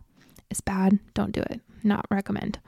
It's 0.49 0.61
bad. 0.61 0.99
Don't 1.13 1.33
do 1.33 1.41
it. 1.41 1.59
Not 1.83 2.05
recommend. 2.09 2.59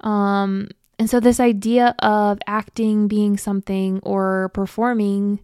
Um, 0.00 0.68
and 0.98 1.08
so, 1.08 1.20
this 1.20 1.40
idea 1.40 1.94
of 2.00 2.38
acting 2.46 3.08
being 3.08 3.38
something 3.38 4.00
or 4.02 4.50
performing 4.52 5.40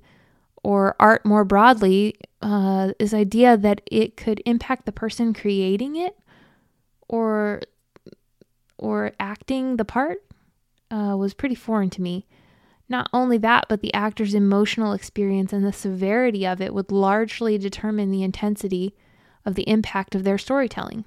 or 0.63 0.95
art 1.01 1.25
more 1.25 1.45
broadly, 1.45 2.17
uh, 2.43 2.93
this 2.99 3.15
idea 3.15 3.57
that 3.57 3.81
it 3.91 4.17
could 4.17 4.43
impact 4.45 4.85
the 4.85 4.93
person 4.93 5.33
creating 5.33 5.97
it 5.97 6.17
or 7.09 7.63
or 8.77 9.13
acting 9.19 9.77
the 9.77 9.85
part 9.85 10.23
uh, 10.91 11.17
was 11.17 11.35
pretty 11.35 11.55
foreign 11.55 11.91
to 11.91 12.03
me. 12.03 12.27
Not 12.89 13.11
only 13.13 13.37
that, 13.39 13.67
but 13.69 13.83
the 13.83 13.93
actor's 13.93 14.35
emotional 14.35 14.93
experience 14.93 15.53
and 15.53 15.65
the 15.65 15.73
severity 15.73 16.47
of 16.47 16.61
it 16.61 16.73
would 16.73 16.91
largely 16.91 17.59
determine 17.59 18.11
the 18.11 18.23
intensity 18.23 18.95
of 19.45 19.55
the 19.55 19.69
impact 19.69 20.15
of 20.15 20.25
their 20.25 20.39
storytelling. 20.39 21.05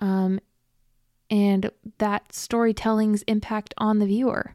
Um, 0.00 0.40
and 1.30 1.70
that 1.98 2.34
storytelling's 2.34 3.22
impact 3.22 3.72
on 3.78 3.98
the 3.98 4.06
viewer. 4.06 4.54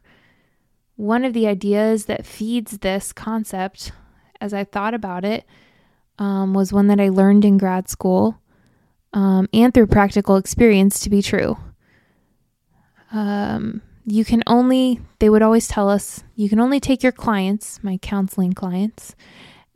One 0.96 1.24
of 1.24 1.32
the 1.32 1.46
ideas 1.46 2.06
that 2.06 2.26
feeds 2.26 2.78
this 2.78 3.12
concept, 3.12 3.90
as 4.40 4.54
I 4.54 4.64
thought 4.64 4.94
about 4.94 5.24
it, 5.24 5.44
um, 6.18 6.54
was 6.54 6.72
one 6.72 6.86
that 6.88 7.00
I 7.00 7.08
learned 7.08 7.44
in 7.44 7.58
grad 7.58 7.88
school 7.88 8.40
um, 9.12 9.48
and 9.52 9.74
through 9.74 9.88
practical 9.88 10.36
experience 10.36 11.00
to 11.00 11.10
be 11.10 11.22
true. 11.22 11.56
Um, 13.12 13.82
you 14.06 14.24
can 14.24 14.42
only, 14.46 15.00
they 15.18 15.28
would 15.28 15.42
always 15.42 15.68
tell 15.68 15.88
us, 15.88 16.22
you 16.34 16.48
can 16.48 16.60
only 16.60 16.80
take 16.80 17.02
your 17.02 17.12
clients, 17.12 17.82
my 17.82 17.98
counseling 17.98 18.52
clients, 18.52 19.14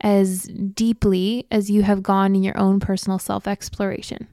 as 0.01 0.43
deeply 0.43 1.47
as 1.51 1.69
you 1.69 1.83
have 1.83 2.03
gone 2.03 2.35
in 2.35 2.43
your 2.43 2.57
own 2.57 2.79
personal 2.79 3.19
self 3.19 3.47
exploration. 3.47 4.27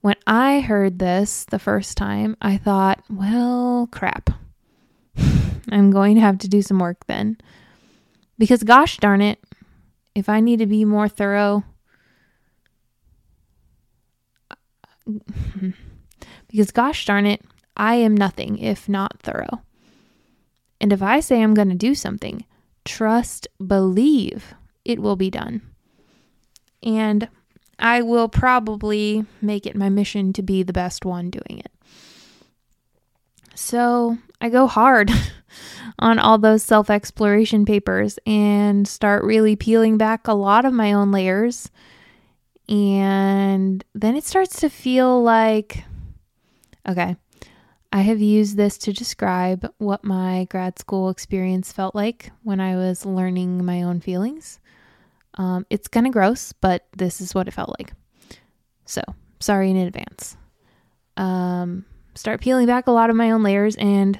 When 0.00 0.16
I 0.26 0.60
heard 0.60 0.98
this 0.98 1.44
the 1.44 1.58
first 1.58 1.96
time, 1.96 2.36
I 2.40 2.56
thought, 2.56 3.02
well, 3.10 3.88
crap. 3.90 4.30
I'm 5.70 5.90
going 5.90 6.14
to 6.14 6.20
have 6.20 6.38
to 6.38 6.48
do 6.48 6.62
some 6.62 6.78
work 6.78 7.06
then. 7.06 7.36
Because, 8.38 8.62
gosh 8.62 8.98
darn 8.98 9.20
it, 9.20 9.40
if 10.14 10.28
I 10.28 10.40
need 10.40 10.60
to 10.60 10.66
be 10.66 10.84
more 10.84 11.08
thorough, 11.08 11.64
because, 16.48 16.70
gosh 16.70 17.04
darn 17.04 17.26
it, 17.26 17.42
I 17.78 17.94
am 17.94 18.16
nothing 18.16 18.58
if 18.58 18.88
not 18.88 19.20
thorough. 19.20 19.62
And 20.80 20.92
if 20.92 21.02
I 21.02 21.20
say 21.20 21.42
I'm 21.42 21.54
going 21.54 21.70
to 21.70 21.74
do 21.74 21.94
something, 21.94 22.44
trust, 22.84 23.48
believe 23.64 24.54
it 24.84 25.00
will 25.00 25.16
be 25.16 25.30
done. 25.30 25.62
And 26.82 27.28
I 27.78 28.02
will 28.02 28.28
probably 28.28 29.24
make 29.40 29.66
it 29.66 29.76
my 29.76 29.88
mission 29.88 30.32
to 30.34 30.42
be 30.42 30.62
the 30.62 30.72
best 30.72 31.04
one 31.04 31.30
doing 31.30 31.60
it. 31.60 31.72
So 33.54 34.18
I 34.40 34.48
go 34.48 34.66
hard 34.66 35.10
on 35.98 36.18
all 36.18 36.38
those 36.38 36.62
self 36.62 36.90
exploration 36.90 37.64
papers 37.64 38.18
and 38.26 38.86
start 38.86 39.24
really 39.24 39.56
peeling 39.56 39.98
back 39.98 40.26
a 40.26 40.32
lot 40.32 40.64
of 40.64 40.72
my 40.72 40.92
own 40.92 41.10
layers. 41.10 41.70
And 42.68 43.84
then 43.94 44.14
it 44.14 44.24
starts 44.24 44.60
to 44.60 44.68
feel 44.68 45.22
like 45.22 45.84
okay, 46.88 47.16
I 47.90 48.02
have 48.02 48.20
used 48.20 48.56
this 48.56 48.76
to 48.78 48.92
describe 48.92 49.72
what 49.78 50.04
my 50.04 50.46
grad 50.50 50.78
school 50.78 51.08
experience 51.08 51.72
felt 51.72 51.94
like 51.94 52.30
when 52.42 52.60
I 52.60 52.76
was 52.76 53.06
learning 53.06 53.64
my 53.64 53.82
own 53.82 54.00
feelings. 54.00 54.60
Um, 55.34 55.64
it's 55.70 55.88
kind 55.88 56.06
of 56.06 56.12
gross, 56.12 56.52
but 56.52 56.86
this 56.96 57.20
is 57.20 57.34
what 57.34 57.48
it 57.48 57.54
felt 57.54 57.74
like. 57.78 57.92
So, 58.84 59.02
sorry 59.40 59.70
in 59.70 59.76
advance. 59.76 60.36
Um, 61.16 61.86
start 62.14 62.40
peeling 62.40 62.66
back 62.66 62.86
a 62.86 62.92
lot 62.92 63.10
of 63.10 63.16
my 63.16 63.30
own 63.30 63.42
layers 63.42 63.76
and 63.76 64.18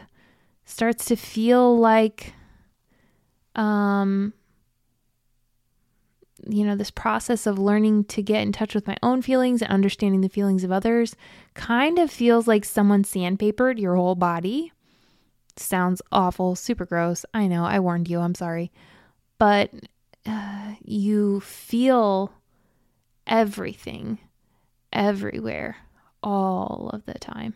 starts 0.65 1.07
to 1.07 1.17
feel 1.17 1.77
like 1.77 2.33
um, 3.55 4.33
you 6.47 6.65
know, 6.65 6.77
this 6.77 6.91
process 6.91 7.47
of 7.47 7.59
learning 7.59 8.05
to 8.05 8.23
get 8.23 8.43
in 8.43 8.53
touch 8.53 8.75
with 8.75 8.87
my 8.87 8.97
own 9.03 9.23
feelings 9.23 9.63
and 9.63 9.71
understanding 9.71 10.21
the 10.21 10.29
feelings 10.29 10.65
of 10.65 10.73
others 10.73 11.17
kind 11.55 11.99
of 11.99 12.11
feels 12.11 12.47
like 12.47 12.65
someone 12.65 13.05
sandpapered 13.05 13.79
your 13.79 13.97
whole 13.97 14.15
body. 14.15 14.73
Sounds 15.57 16.01
awful, 16.13 16.55
super 16.55 16.87
gross. 16.87 17.25
I 17.35 17.49
know, 17.49 17.65
I 17.65 17.81
warned 17.81 18.09
you, 18.09 18.21
I'm 18.21 18.35
sorry. 18.35 18.71
But 19.39 19.73
uh, 20.27 20.75
you 20.83 21.41
feel 21.41 22.33
everything 23.27 24.19
everywhere 24.93 25.77
all 26.23 26.91
of 26.93 27.05
the 27.07 27.19
time. 27.19 27.55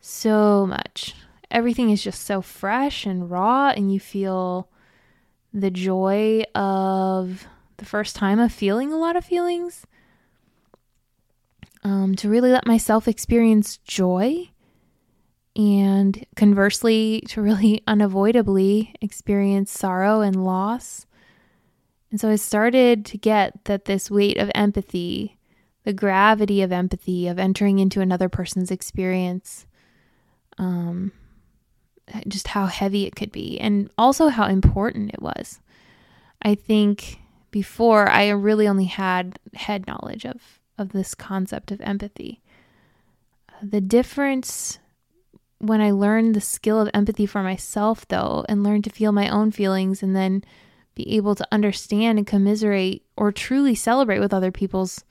So 0.00 0.66
much. 0.66 1.14
Everything 1.50 1.90
is 1.90 2.02
just 2.02 2.22
so 2.22 2.42
fresh 2.42 3.06
and 3.06 3.30
raw, 3.30 3.70
and 3.70 3.92
you 3.92 4.00
feel 4.00 4.68
the 5.52 5.70
joy 5.70 6.42
of 6.54 7.46
the 7.78 7.84
first 7.84 8.16
time 8.16 8.38
of 8.38 8.52
feeling 8.52 8.92
a 8.92 8.98
lot 8.98 9.16
of 9.16 9.24
feelings. 9.24 9.86
Um, 11.82 12.14
to 12.16 12.30
really 12.30 12.50
let 12.50 12.66
myself 12.66 13.06
experience 13.06 13.76
joy, 13.78 14.48
and 15.54 16.26
conversely, 16.34 17.22
to 17.28 17.42
really 17.42 17.82
unavoidably 17.86 18.94
experience 19.02 19.70
sorrow 19.70 20.22
and 20.22 20.44
loss. 20.44 21.06
And 22.10 22.18
so 22.20 22.30
I 22.30 22.36
started 22.36 23.04
to 23.06 23.18
get 23.18 23.64
that 23.64 23.84
this 23.84 24.10
weight 24.10 24.38
of 24.38 24.50
empathy 24.54 25.36
the 25.84 25.92
gravity 25.92 26.62
of 26.62 26.72
empathy, 26.72 27.28
of 27.28 27.38
entering 27.38 27.78
into 27.78 28.00
another 28.00 28.28
person's 28.28 28.70
experience, 28.70 29.66
um, 30.58 31.12
just 32.26 32.48
how 32.48 32.66
heavy 32.66 33.04
it 33.04 33.14
could 33.14 33.30
be, 33.30 33.58
and 33.60 33.90
also 33.96 34.28
how 34.28 34.46
important 34.46 35.12
it 35.12 35.22
was. 35.22 35.60
I 36.42 36.54
think 36.54 37.20
before 37.54 38.08
I 38.08 38.30
really 38.30 38.66
only 38.66 38.86
had 38.86 39.38
head 39.54 39.86
knowledge 39.86 40.26
of 40.26 40.58
of 40.76 40.90
this 40.90 41.14
concept 41.14 41.70
of 41.70 41.80
empathy. 41.82 42.42
The 43.62 43.80
difference 43.80 44.80
when 45.58 45.80
I 45.80 45.92
learned 45.92 46.34
the 46.34 46.40
skill 46.40 46.80
of 46.80 46.90
empathy 46.92 47.26
for 47.26 47.44
myself, 47.44 48.08
though, 48.08 48.44
and 48.48 48.64
learned 48.64 48.82
to 48.84 48.90
feel 48.90 49.12
my 49.12 49.28
own 49.28 49.52
feelings 49.52 50.02
and 50.02 50.16
then 50.16 50.42
be 50.96 51.08
able 51.14 51.36
to 51.36 51.46
understand 51.52 52.18
and 52.18 52.26
commiserate 52.26 53.04
or 53.16 53.30
truly 53.30 53.76
celebrate 53.76 54.18
with 54.18 54.34
other 54.34 54.50
people's 54.50 55.04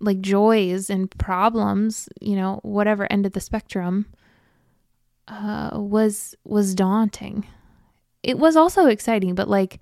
like 0.00 0.22
joys 0.22 0.88
and 0.88 1.10
problems, 1.18 2.08
you 2.22 2.36
know, 2.36 2.58
whatever 2.62 3.06
end 3.12 3.26
of 3.26 3.32
the 3.32 3.40
spectrum, 3.40 4.06
uh, 5.28 5.72
was 5.74 6.34
was 6.44 6.74
daunting. 6.74 7.46
It 8.22 8.38
was 8.38 8.56
also 8.56 8.86
exciting, 8.86 9.34
but 9.34 9.50
like 9.50 9.78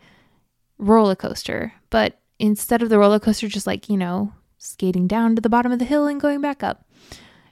roller 0.81 1.15
coaster. 1.15 1.75
But 1.91 2.19
instead 2.39 2.83
of 2.83 2.89
the 2.89 2.99
roller 2.99 3.21
coaster, 3.21 3.49
just 3.49 3.67
like 3.67 3.89
you 3.89 3.97
know, 3.97 4.33
skating 4.59 5.07
down 5.07 5.37
to 5.37 5.43
the 5.43 5.49
bottom 5.49 5.73
of 5.73 5.79
the 5.79 5.85
hill 5.85 6.07
and 6.07 6.21
going 6.21 6.41
back 6.41 6.63
up, 6.63 6.85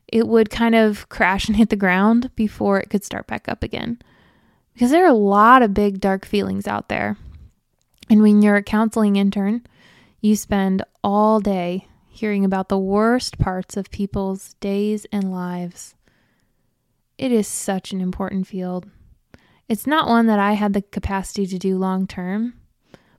it 0.08 0.26
would 0.26 0.50
kind 0.50 0.75
of 0.75 1.08
crash 1.08 1.49
and 1.49 1.56
hit 1.56 1.68
the 1.68 1.76
ground 1.76 2.30
before 2.35 2.80
it 2.80 2.90
could 2.90 3.04
start 3.04 3.26
back 3.26 3.49
up 3.49 3.62
again. 3.62 4.00
Because 4.73 4.90
there 4.90 5.04
are 5.04 5.11
a 5.11 5.14
lot 5.14 5.62
of 5.62 5.75
big 5.75 6.00
dark 6.00 6.25
feelings 6.25 6.66
out 6.66 6.88
there. 6.88 7.16
And 8.08 8.23
when 8.23 8.42
you're 8.42 8.56
a 8.56 8.62
counseling 8.62 9.16
intern, 9.16 9.66
you 10.20 10.35
spend 10.35 10.82
all 11.04 11.40
day 11.40 11.87
hearing 12.08 12.44
about 12.44 12.68
the 12.68 12.78
worst 12.78 13.38
parts 13.38 13.76
of 13.76 13.90
people's 13.90 14.54
days 14.54 15.06
and 15.12 15.30
lives. 15.30 15.94
It 17.18 17.32
is 17.32 17.47
such 17.47 17.92
an 17.92 18.00
important 18.00 18.47
field. 18.47 18.88
It's 19.68 19.87
not 19.87 20.08
one 20.08 20.26
that 20.26 20.38
I 20.38 20.54
had 20.54 20.73
the 20.73 20.82
capacity 20.82 21.47
to 21.47 21.58
do 21.58 21.76
long 21.76 22.06
term, 22.06 22.54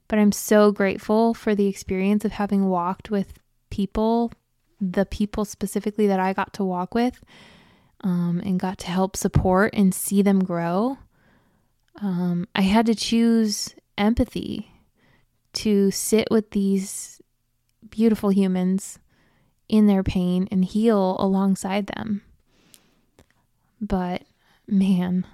but 0.10 0.20
I'm 0.20 0.34
so 0.34 0.72
grateful 0.72 1.34
for 1.34 1.56
the 1.56 1.68
experience 1.68 2.26
of 2.26 2.34
having 2.34 2.68
walked 2.68 3.10
with 3.10 3.40
people, 3.70 4.34
the 4.82 5.06
people 5.06 5.46
specifically 5.46 6.08
that 6.08 6.20
I 6.20 6.34
got 6.34 6.52
to 6.56 6.64
walk 6.66 6.94
with, 6.94 7.24
um, 8.02 8.42
and 8.44 8.60
got 8.60 8.80
to 8.80 8.88
help 8.88 9.16
support 9.16 9.74
and 9.74 9.94
see 9.94 10.22
them 10.22 10.44
grow. 10.44 10.98
Um, 12.02 12.48
I 12.56 12.62
had 12.62 12.88
to 12.88 12.96
choose 12.96 13.76
empathy 13.98 14.72
to 15.54 15.92
sit 15.92 16.28
with 16.32 16.52
these 16.52 17.22
beautiful 17.90 18.32
humans 18.32 18.98
in 19.68 19.86
their 19.86 20.04
pain 20.04 20.48
and 20.52 20.66
heal 20.66 21.18
alongside 21.20 21.88
them. 21.88 22.24
But 23.80 24.24
man, 24.68 25.28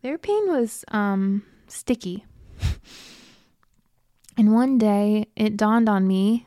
their 0.00 0.16
pain 0.16 0.48
was 0.48 0.84
um, 0.88 1.42
sticky. 1.68 2.24
And 4.36 4.52
one 4.52 4.78
day 4.78 5.26
it 5.34 5.56
dawned 5.56 5.88
on 5.88 6.06
me, 6.06 6.46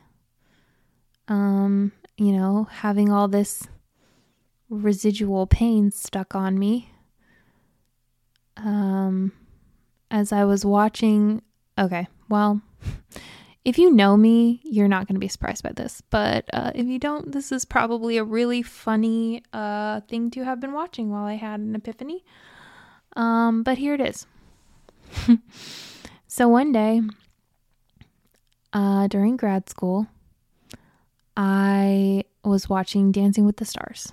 um, 1.28 1.92
you 2.16 2.32
know, 2.32 2.68
having 2.70 3.10
all 3.10 3.28
this 3.28 3.66
residual 4.68 5.46
pain 5.46 5.90
stuck 5.90 6.34
on 6.34 6.58
me. 6.58 6.90
Um, 8.56 9.32
as 10.10 10.32
I 10.32 10.44
was 10.44 10.64
watching, 10.64 11.42
okay, 11.78 12.06
well, 12.28 12.60
if 13.64 13.78
you 13.78 13.90
know 13.90 14.16
me, 14.16 14.60
you're 14.62 14.88
not 14.88 15.06
going 15.06 15.16
to 15.16 15.20
be 15.20 15.28
surprised 15.28 15.62
by 15.62 15.72
this. 15.72 16.02
But 16.10 16.44
uh, 16.52 16.70
if 16.74 16.86
you 16.86 16.98
don't, 16.98 17.32
this 17.32 17.50
is 17.50 17.64
probably 17.64 18.16
a 18.16 18.24
really 18.24 18.62
funny 18.62 19.42
uh, 19.52 20.00
thing 20.02 20.30
to 20.32 20.44
have 20.44 20.60
been 20.60 20.72
watching 20.72 21.10
while 21.10 21.24
I 21.24 21.34
had 21.34 21.60
an 21.60 21.74
epiphany. 21.74 22.24
Um, 23.16 23.62
but 23.64 23.78
here 23.78 23.94
it 23.94 24.00
is. 24.00 24.26
so 26.30 26.46
one 26.46 26.70
day 26.70 27.02
uh, 28.72 29.08
during 29.08 29.36
grad 29.36 29.68
school, 29.68 30.06
I 31.36 32.22
was 32.44 32.68
watching 32.68 33.10
Dancing 33.10 33.44
with 33.44 33.56
the 33.56 33.64
Stars. 33.64 34.12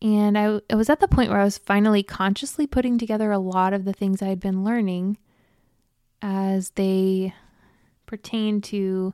And 0.00 0.38
I, 0.38 0.60
I 0.70 0.76
was 0.76 0.88
at 0.88 1.00
the 1.00 1.08
point 1.08 1.30
where 1.30 1.40
I 1.40 1.44
was 1.44 1.58
finally 1.58 2.04
consciously 2.04 2.68
putting 2.68 2.98
together 2.98 3.32
a 3.32 3.38
lot 3.40 3.72
of 3.72 3.84
the 3.84 3.92
things 3.92 4.22
I 4.22 4.28
had 4.28 4.38
been 4.38 4.62
learning 4.62 5.18
as 6.22 6.70
they 6.70 7.34
pertain 8.06 8.60
to 8.60 9.12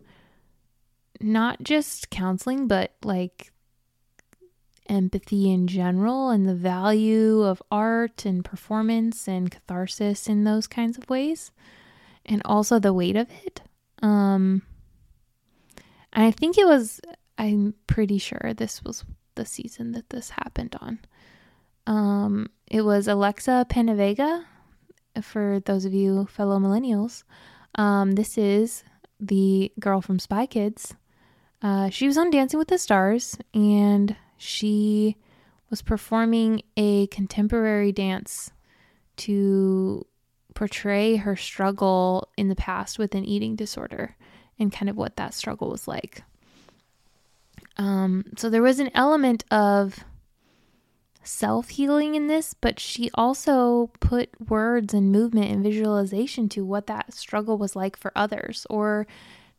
not 1.23 1.63
just 1.63 2.11
counseling, 2.11 2.69
but 2.69 2.93
like 3.03 3.51
empathy 4.93 5.51
in 5.51 5.67
general 5.67 6.29
and 6.29 6.47
the 6.47 6.55
value 6.55 7.43
of 7.43 7.63
art 7.71 8.27
and 8.27 8.45
performance 8.45 9.27
and 9.27 9.51
catharsis 9.51 10.29
in 10.29 10.45
those 10.45 10.67
kinds 10.67 10.99
of 10.99 11.09
ways, 11.09 11.51
and 12.27 12.43
also 12.45 12.79
the 12.79 12.93
weight 12.93 13.17
of 13.17 13.29
it. 13.45 13.63
Um, 14.03 14.63
I 16.13 16.31
think 16.31 16.59
it 16.59 16.67
was, 16.67 17.01
I'm 17.39 17.75
pretty 17.87 18.19
sure 18.19 18.53
this 18.55 18.85
was 18.85 19.05
the 19.35 19.47
season 19.47 19.93
that 19.93 20.11
this 20.11 20.31
happened 20.31 20.77
on. 20.81 20.99
Um, 21.87 22.51
it 22.67 22.83
was 22.83 23.09
Alexa 23.09 23.67
PenaVega, 23.71 24.45
for 25.23 25.61
those 25.65 25.85
of 25.85 25.95
you 25.95 26.27
fellow 26.27 26.59
millennials. 26.59 27.25
Um, 27.77 28.13
this 28.13 28.37
is 28.37 28.85
the 29.19 29.73
girl 29.81 30.01
from 30.01 30.19
Spy 30.19 30.47
Kids. 30.47 30.95
Uh, 31.63 31.89
she 31.91 32.07
was 32.07 32.19
on 32.19 32.31
Dancing 32.31 32.59
with 32.59 32.69
the 32.69 32.79
Stars 32.79 33.39
and 33.55 34.17
she 34.43 35.17
was 35.71 35.83
performing 35.83 36.63
a 36.77 37.07
contemporary 37.07 37.93
dance 37.93 38.51
to 39.17 40.05
portray 40.55 41.17
her 41.17 41.37
struggle 41.37 42.29
in 42.37 42.49
the 42.49 42.57
past 42.57 42.99
with 42.99 43.15
an 43.15 43.25
eating 43.25 43.55
disorder 43.55 44.17
and 44.59 44.73
kind 44.73 44.91
of 44.91 44.97
what 44.97 45.17
that 45.17 45.33
struggle 45.33 45.71
was 45.71 45.87
like. 45.87 46.25
Um, 47.77 48.25
so 48.37 48.51
there 48.51 48.63
was 48.63 48.81
an 48.81 48.91
element 48.95 49.45
of 49.51 50.05
self 51.23 51.69
healing 51.71 52.17
in 52.17 52.27
this, 52.27 52.53
but 52.53 52.81
she 52.81 53.11
also 53.15 53.91
put 54.01 54.29
words 54.51 54.93
and 54.93 55.13
movement 55.13 55.53
and 55.53 55.63
visualization 55.63 56.49
to 56.51 56.65
what 56.65 56.89
that 56.89 57.15
struggle 57.15 57.59
was 57.59 57.77
like 57.77 57.97
for 57.97 58.13
others, 58.17 58.67
or 58.69 59.07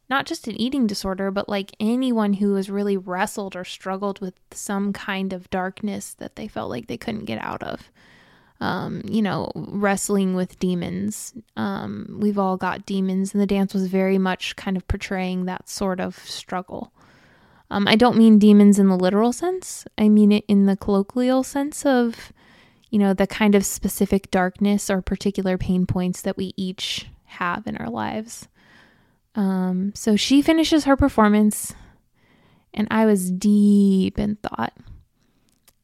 not 0.10 0.26
just 0.26 0.48
an 0.48 0.60
eating 0.60 0.88
disorder, 0.88 1.32
but 1.32 1.50
like 1.50 1.76
anyone 1.80 2.34
who 2.34 2.56
has 2.56 2.70
really 2.70 2.98
wrestled 2.98 3.56
or 3.56 3.64
struggled 3.64 4.20
with 4.20 4.34
some 4.52 4.94
kind 4.94 5.34
of 5.34 5.50
darkness 5.50 6.14
that 6.16 6.36
they 6.36 6.48
felt 6.48 6.70
like 6.70 6.88
they 6.88 6.98
couldn't 6.98 7.26
get 7.26 7.40
out 7.40 7.64
of. 7.64 7.92
Um, 8.60 9.02
you 9.06 9.22
know, 9.22 9.52
wrestling 9.56 10.36
with 10.36 10.60
demons. 10.60 11.34
Um, 11.58 12.18
we've 12.22 12.40
all 12.40 12.56
got 12.56 12.86
demons, 12.86 13.34
and 13.34 13.42
the 13.42 13.48
dance 13.48 13.74
was 13.74 13.88
very 13.88 14.18
much 14.18 14.56
kind 14.56 14.78
of 14.78 14.88
portraying 14.88 15.46
that 15.46 15.68
sort 15.68 16.00
of 16.00 16.18
struggle. 16.20 16.94
Um, 17.70 17.88
I 17.88 17.96
don't 17.96 18.18
mean 18.18 18.40
demons 18.40 18.78
in 18.78 18.88
the 18.88 18.96
literal 18.96 19.34
sense, 19.34 19.86
I 19.98 20.08
mean 20.08 20.32
it 20.32 20.46
in 20.48 20.68
the 20.68 20.78
colloquial 20.78 21.44
sense 21.44 21.86
of, 21.86 22.32
you 22.92 23.00
know, 23.00 23.16
the 23.16 23.26
kind 23.26 23.56
of 23.56 23.66
specific 23.66 24.30
darkness 24.30 24.92
or 24.92 25.02
particular 25.02 25.58
pain 25.58 25.88
points 25.88 26.22
that 26.22 26.38
we 26.38 26.54
each 26.56 27.08
have 27.26 27.66
in 27.66 27.76
our 27.78 27.90
lives. 27.90 28.48
Um, 29.36 29.94
so 29.96 30.16
she 30.16 30.42
finishes 30.42 30.86
her 30.86 30.96
performance, 30.96 31.74
and 32.74 32.88
I 32.92 33.06
was 33.06 33.32
deep 33.32 34.20
in 34.20 34.36
thought. 34.38 34.74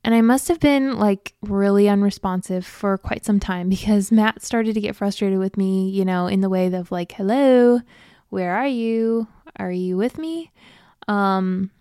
And 0.03 0.15
I 0.15 0.21
must 0.21 0.47
have 0.47 0.59
been 0.59 0.97
like 0.97 1.33
really 1.41 1.89
unresponsive 1.89 2.65
for 2.65 2.97
quite 2.97 3.25
some 3.25 3.39
time 3.39 3.69
because 3.69 4.11
Matt 4.11 4.41
started 4.43 4.73
to 4.73 4.81
get 4.81 4.95
frustrated 4.95 5.39
with 5.39 5.57
me, 5.57 5.89
you 5.89 6.05
know, 6.05 6.27
in 6.27 6.41
the 6.41 6.49
way 6.49 6.73
of 6.73 6.91
like, 6.91 7.11
hello, 7.11 7.81
where 8.29 8.55
are 8.55 8.67
you? 8.67 9.27
Are 9.57 9.71
you 9.71 9.97
with 9.97 10.17
me? 10.17 10.51
Um, 11.07 11.71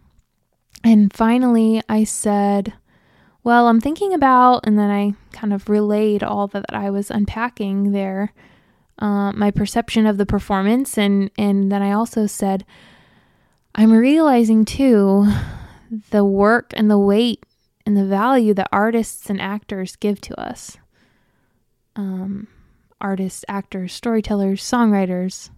and 0.83 1.13
finally, 1.13 1.83
I 1.89 2.05
said, 2.05 2.73
Well, 3.45 3.69
I'm 3.69 3.81
thinking 3.81 4.15
about, 4.15 4.61
and 4.65 4.79
then 4.79 4.91
I 4.91 5.15
kind 5.33 5.53
of 5.53 5.69
relayed 5.69 6.23
all 6.23 6.47
that 6.49 6.65
I 6.71 6.91
was 6.91 7.11
unpacking 7.11 7.93
there. 7.93 8.33
Uh, 8.99 9.33
my 9.33 9.51
perception 9.51 10.07
of 10.07 10.19
the 10.19 10.27
performance, 10.27 10.99
and 10.99 11.31
and 11.39 11.71
then 11.71 11.83
I 11.83 11.93
also 11.93 12.27
said, 12.27 12.65
I'm 13.75 13.93
realizing 13.93 14.65
too 14.65 15.27
the 16.11 16.25
work 16.25 16.73
and 16.77 16.91
the 16.91 16.99
weight 16.99 17.45
and 17.87 17.97
the 17.97 18.05
value 18.05 18.53
that 18.55 18.69
artists 18.73 19.31
and 19.31 19.41
actors 19.41 19.97
give 19.97 20.21
to 20.23 20.41
us. 20.41 20.77
Um, 21.97 22.49
artists, 23.01 23.45
actors, 23.49 23.93
storytellers, 23.93 24.63
songwriters, 24.63 25.51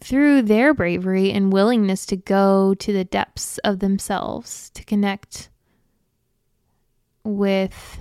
through 0.00 0.42
their 0.42 0.74
bravery 0.74 1.32
and 1.32 1.52
willingness 1.52 2.04
to 2.06 2.16
go 2.16 2.74
to 2.74 2.92
the 2.92 3.04
depths 3.04 3.58
of 3.58 3.78
themselves, 3.78 4.70
to 4.74 4.84
connect 4.84 5.48
with 7.24 8.00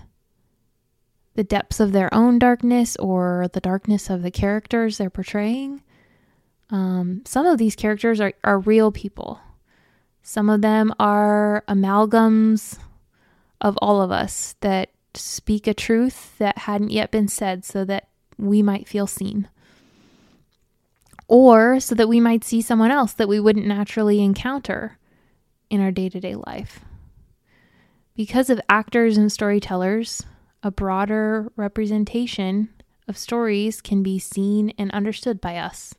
the 1.36 1.44
depths 1.44 1.80
of 1.80 1.92
their 1.92 2.14
own 2.14 2.40
darkness 2.40 2.96
or 2.98 3.48
the 3.54 3.60
darkness 3.60 4.10
of 4.10 4.22
the 4.22 4.32
characters 4.32 4.98
they're 4.98 5.10
portraying. 5.10 5.82
Um, 6.70 7.22
some 7.26 7.46
of 7.46 7.58
these 7.58 7.76
characters 7.76 8.22
are, 8.22 8.34
are 8.44 8.60
real 8.60 8.92
people. 8.92 9.40
Some 10.22 10.50
of 10.50 10.62
them 10.62 10.94
are 11.00 11.64
amalgams 11.68 12.80
of 13.60 13.78
all 13.82 14.02
of 14.02 14.12
us 14.12 14.56
that 14.62 14.90
speak 15.14 15.68
a 15.68 15.74
truth 15.74 16.38
that 16.38 16.60
hadn't 16.60 16.92
yet 16.92 17.12
been 17.12 17.28
said 17.28 17.66
so 17.66 17.86
that 17.86 18.08
we 18.38 18.62
might 18.62 18.88
feel 18.88 19.08
seen. 19.08 19.48
Or 21.28 21.80
so 21.80 21.96
that 21.96 22.10
we 22.10 22.20
might 22.20 22.44
see 22.44 22.62
someone 22.62 22.92
else 22.92 23.14
that 23.14 23.28
we 23.28 23.40
wouldn't 23.40 23.66
naturally 23.66 24.22
encounter 24.22 24.98
in 25.70 25.82
our 25.82 25.92
day 25.92 26.10
to 26.10 26.20
day 26.20 26.36
life. 26.36 26.82
Because 28.16 28.50
of 28.50 28.62
actors 28.70 29.18
and 29.18 29.32
storytellers, 29.32 30.24
a 30.64 30.72
broader 30.72 31.52
representation 31.56 32.70
of 33.08 33.18
stories 33.18 33.82
can 33.82 34.02
be 34.02 34.18
seen 34.18 34.74
and 34.78 34.90
understood 34.92 35.42
by 35.42 35.58
us 35.58 35.94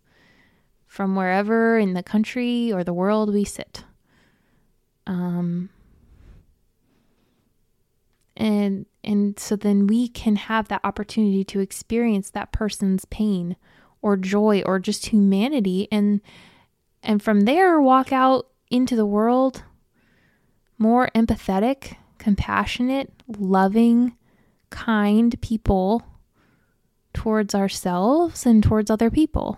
from 0.86 1.14
wherever 1.14 1.78
in 1.78 1.92
the 1.92 2.02
country 2.02 2.72
or 2.72 2.82
the 2.82 2.94
world 2.94 3.32
we 3.32 3.44
sit. 3.44 3.84
Um, 5.06 5.68
and 8.36 8.86
and 9.04 9.38
so 9.38 9.54
then 9.54 9.86
we 9.86 10.08
can 10.08 10.36
have 10.36 10.68
that 10.68 10.80
opportunity 10.82 11.44
to 11.44 11.60
experience 11.60 12.30
that 12.30 12.52
person's 12.52 13.04
pain 13.04 13.56
or 14.00 14.16
joy 14.16 14.62
or 14.64 14.78
just 14.78 15.06
humanity 15.06 15.86
and 15.92 16.20
and 17.02 17.22
from 17.22 17.42
there 17.42 17.80
walk 17.80 18.12
out 18.12 18.46
into 18.70 18.96
the 18.96 19.06
world 19.06 19.62
more 20.78 21.08
empathetic, 21.14 21.96
compassionate, 22.18 23.12
loving, 23.38 24.16
kind 24.74 25.40
people 25.40 26.02
towards 27.12 27.54
ourselves 27.54 28.44
and 28.44 28.62
towards 28.62 28.90
other 28.90 29.08
people. 29.08 29.56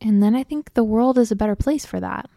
And 0.00 0.22
then 0.22 0.36
I 0.36 0.42
think 0.42 0.74
the 0.74 0.84
world 0.84 1.16
is 1.16 1.32
a 1.32 1.36
better 1.36 1.56
place 1.56 1.86
for 1.86 1.98
that. 1.98 2.28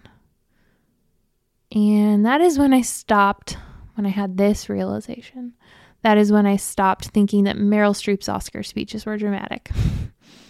And 1.74 2.26
that 2.26 2.40
is 2.40 2.58
when 2.58 2.74
I 2.74 2.82
stopped 2.82 3.58
when 3.96 4.06
I 4.06 4.10
had 4.10 4.38
this 4.38 4.70
realization. 4.70 5.56
That 6.04 6.18
is 6.18 6.32
when 6.32 6.46
I 6.46 6.56
stopped 6.56 7.10
thinking 7.10 7.44
that 7.44 7.58
Meryl 7.58 7.94
Streep's 7.94 8.30
Oscar 8.30 8.64
speeches 8.64 9.06
were 9.06 9.18
dramatic. 9.18 9.70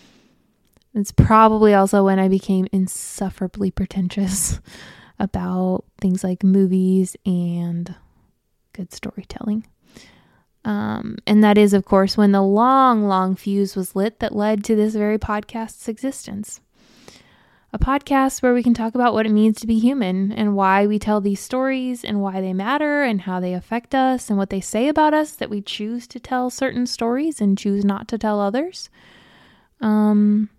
it's 0.93 1.11
probably 1.11 1.73
also 1.73 2.03
when 2.03 2.19
I 2.19 2.27
became 2.27 2.67
insufferably 2.71 3.71
pretentious 3.71 4.61
about 5.19 5.83
things 5.99 6.23
like 6.23 6.43
movies 6.43 7.17
and 7.25 7.95
good 8.73 8.93
storytelling. 8.93 9.65
Um, 10.65 11.17
and 11.25 11.43
that 11.43 11.57
is, 11.57 11.73
of 11.73 11.85
course, 11.85 12.17
when 12.17 12.31
the 12.31 12.41
long, 12.41 13.07
long 13.07 13.35
fuse 13.35 13.75
was 13.75 13.95
lit 13.95 14.19
that 14.19 14.35
led 14.35 14.63
to 14.65 14.75
this 14.75 14.93
very 14.93 15.17
podcast's 15.17 15.87
existence 15.87 16.59
a 17.71 17.77
podcast 17.77 18.41
where 18.41 18.53
we 18.53 18.63
can 18.63 18.73
talk 18.73 18.95
about 18.95 19.13
what 19.13 19.27
it 19.27 19.31
means 19.31 19.59
to 19.59 19.67
be 19.67 19.77
human 19.77 20.31
and 20.31 20.55
why 20.55 20.87
we 20.87 20.97
tell 20.97 21.21
these 21.21 21.39
stories 21.39 22.03
and 22.03 22.19
why 22.19 22.41
they 22.41 22.53
matter 22.53 23.03
and 23.03 23.21
how 23.21 23.39
they 23.39 23.53
affect 23.53 23.93
us 23.93 24.29
and 24.29 24.39
what 24.39 24.49
they 24.49 24.61
say 24.61 24.87
about 24.87 25.13
us 25.13 25.33
that 25.33 25.51
we 25.51 25.61
choose 25.61 26.07
to 26.07 26.19
tell 26.19 26.49
certain 26.49 26.87
stories 26.87 27.39
and 27.39 27.57
choose 27.57 27.85
not 27.85 28.07
to 28.07 28.17
tell 28.17 28.39
others. 28.39 28.89
Um, 29.81 30.49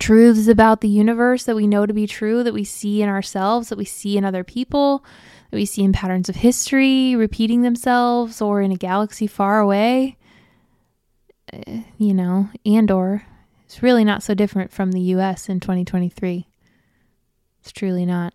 truths 0.00 0.48
about 0.48 0.80
the 0.80 0.88
universe 0.88 1.44
that 1.44 1.54
we 1.54 1.68
know 1.68 1.86
to 1.86 1.94
be 1.94 2.08
true, 2.08 2.42
that 2.42 2.54
we 2.54 2.64
see 2.64 3.02
in 3.02 3.08
ourselves, 3.08 3.68
that 3.68 3.78
we 3.78 3.84
see 3.84 4.16
in 4.16 4.24
other 4.24 4.42
people, 4.42 5.04
that 5.50 5.56
we 5.56 5.64
see 5.64 5.82
in 5.82 5.92
patterns 5.92 6.28
of 6.28 6.36
history 6.36 7.14
repeating 7.14 7.62
themselves 7.62 8.40
or 8.40 8.60
in 8.60 8.72
a 8.72 8.76
galaxy 8.76 9.26
far 9.26 9.60
away. 9.60 10.16
Uh, 11.52 11.80
you 11.98 12.12
know, 12.12 12.48
and 12.64 12.90
or 12.90 13.22
it's 13.64 13.82
really 13.82 14.04
not 14.04 14.22
so 14.22 14.34
different 14.34 14.72
from 14.72 14.92
the 14.92 15.00
US 15.00 15.48
in 15.48 15.60
2023. 15.60 16.46
It's 17.60 17.72
truly 17.72 18.06
not. 18.06 18.32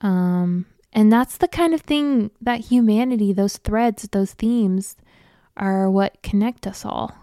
Um, 0.00 0.66
and 0.92 1.12
that's 1.12 1.36
the 1.36 1.48
kind 1.48 1.74
of 1.74 1.80
thing 1.80 2.30
that 2.40 2.60
humanity, 2.60 3.32
those 3.32 3.56
threads, 3.56 4.08
those 4.12 4.32
themes 4.32 4.96
are 5.56 5.90
what 5.90 6.22
connect 6.22 6.66
us 6.66 6.84
all. 6.84 7.16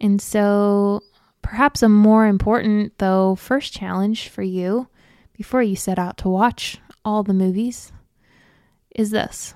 And 0.00 0.22
so, 0.22 1.02
perhaps 1.42 1.82
a 1.82 1.88
more 1.88 2.26
important, 2.26 2.98
though, 2.98 3.34
first 3.34 3.72
challenge 3.72 4.28
for 4.28 4.42
you 4.42 4.88
before 5.36 5.62
you 5.62 5.76
set 5.76 5.98
out 5.98 6.18
to 6.18 6.28
watch 6.28 6.78
all 7.04 7.22
the 7.22 7.34
movies 7.34 7.92
is 8.94 9.10
this 9.10 9.54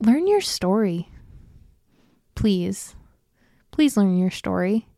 learn 0.00 0.26
your 0.26 0.40
story. 0.40 1.08
Please 2.34 2.94
please 3.76 3.94
learn 3.94 4.16
your 4.16 4.30
story. 4.30 4.88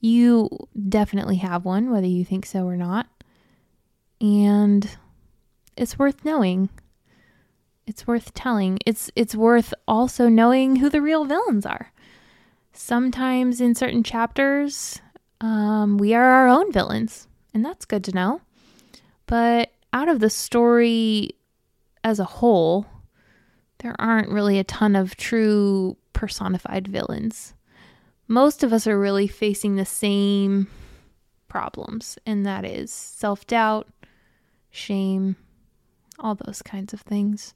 You 0.00 0.48
definitely 0.88 1.36
have 1.36 1.66
one, 1.66 1.90
whether 1.90 2.06
you 2.06 2.24
think 2.24 2.46
so 2.46 2.66
or 2.66 2.78
not. 2.78 3.06
And 4.22 4.88
it's 5.76 5.98
worth 5.98 6.24
knowing. 6.24 6.70
It's 7.86 8.06
worth 8.06 8.32
telling. 8.32 8.78
It's 8.86 9.10
it's 9.14 9.34
worth 9.34 9.74
also 9.86 10.28
knowing 10.28 10.76
who 10.76 10.88
the 10.88 11.02
real 11.02 11.26
villains 11.26 11.66
are. 11.66 11.92
Sometimes 12.72 13.60
in 13.60 13.74
certain 13.74 14.02
chapters, 14.02 15.02
um, 15.42 15.98
we 15.98 16.14
are 16.14 16.24
our 16.24 16.48
own 16.48 16.72
villains, 16.72 17.28
and 17.52 17.62
that's 17.62 17.84
good 17.84 18.02
to 18.04 18.12
know. 18.12 18.40
But 19.32 19.72
out 19.94 20.10
of 20.10 20.20
the 20.20 20.28
story 20.28 21.30
as 22.04 22.18
a 22.18 22.24
whole, 22.24 22.84
there 23.78 23.96
aren't 23.98 24.28
really 24.28 24.58
a 24.58 24.64
ton 24.64 24.94
of 24.94 25.16
true 25.16 25.96
personified 26.12 26.86
villains 26.86 27.54
most 28.32 28.64
of 28.64 28.72
us 28.72 28.86
are 28.86 28.98
really 28.98 29.26
facing 29.26 29.76
the 29.76 29.84
same 29.84 30.66
problems, 31.48 32.18
and 32.24 32.46
that 32.46 32.64
is 32.64 32.90
self 32.90 33.46
doubt, 33.46 33.86
shame, 34.70 35.36
all 36.18 36.34
those 36.34 36.62
kinds 36.62 36.94
of 36.94 37.02
things. 37.02 37.54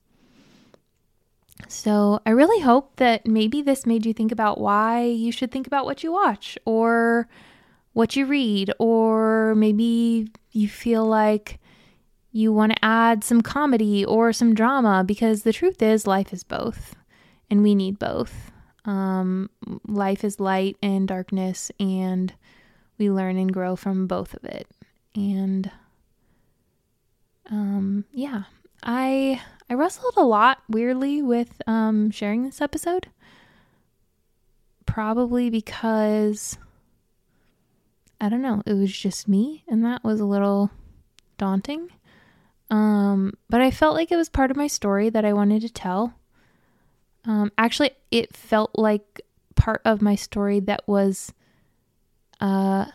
So, 1.68 2.20
I 2.26 2.30
really 2.30 2.62
hope 2.62 2.96
that 2.96 3.26
maybe 3.26 3.62
this 3.62 3.86
made 3.86 4.04
you 4.04 4.12
think 4.12 4.30
about 4.30 4.60
why 4.60 5.04
you 5.04 5.32
should 5.32 5.50
think 5.50 5.66
about 5.66 5.86
what 5.86 6.02
you 6.02 6.12
watch 6.12 6.58
or 6.66 7.26
what 7.94 8.14
you 8.14 8.26
read, 8.26 8.70
or 8.78 9.54
maybe 9.54 10.28
you 10.52 10.68
feel 10.68 11.06
like 11.06 11.58
you 12.36 12.52
want 12.52 12.72
to 12.72 12.84
add 12.84 13.24
some 13.24 13.40
comedy 13.40 14.04
or 14.04 14.32
some 14.32 14.54
drama 14.54 15.02
because 15.02 15.42
the 15.42 15.54
truth 15.54 15.80
is, 15.80 16.06
life 16.06 16.32
is 16.34 16.44
both, 16.44 16.94
and 17.50 17.62
we 17.62 17.74
need 17.74 17.98
both. 17.98 18.52
Um, 18.84 19.48
life 19.88 20.22
is 20.22 20.38
light 20.38 20.76
and 20.82 21.08
darkness, 21.08 21.72
and 21.80 22.34
we 22.98 23.10
learn 23.10 23.38
and 23.38 23.52
grow 23.52 23.74
from 23.74 24.06
both 24.06 24.34
of 24.34 24.44
it. 24.44 24.68
And 25.14 25.70
um, 27.50 28.04
yeah, 28.12 28.42
I 28.82 29.40
I 29.70 29.74
wrestled 29.74 30.14
a 30.18 30.22
lot 30.22 30.58
weirdly 30.68 31.22
with 31.22 31.62
um, 31.66 32.10
sharing 32.10 32.44
this 32.44 32.60
episode. 32.60 33.08
Probably 34.84 35.48
because 35.48 36.58
I 38.20 38.28
don't 38.28 38.42
know, 38.42 38.62
it 38.66 38.74
was 38.74 38.92
just 38.92 39.26
me, 39.26 39.64
and 39.66 39.82
that 39.86 40.04
was 40.04 40.20
a 40.20 40.26
little 40.26 40.70
daunting. 41.38 41.88
Um, 42.70 43.34
but 43.48 43.60
I 43.60 43.70
felt 43.70 43.94
like 43.94 44.10
it 44.10 44.16
was 44.16 44.28
part 44.28 44.50
of 44.50 44.56
my 44.56 44.66
story 44.66 45.08
that 45.10 45.24
I 45.24 45.32
wanted 45.32 45.62
to 45.62 45.72
tell. 45.72 46.14
Um, 47.24 47.52
actually, 47.58 47.90
it 48.10 48.36
felt 48.36 48.70
like 48.74 49.20
part 49.54 49.82
of 49.84 50.02
my 50.02 50.14
story 50.14 50.60
that 50.60 50.86
was 50.86 51.32
uh, 52.40 52.86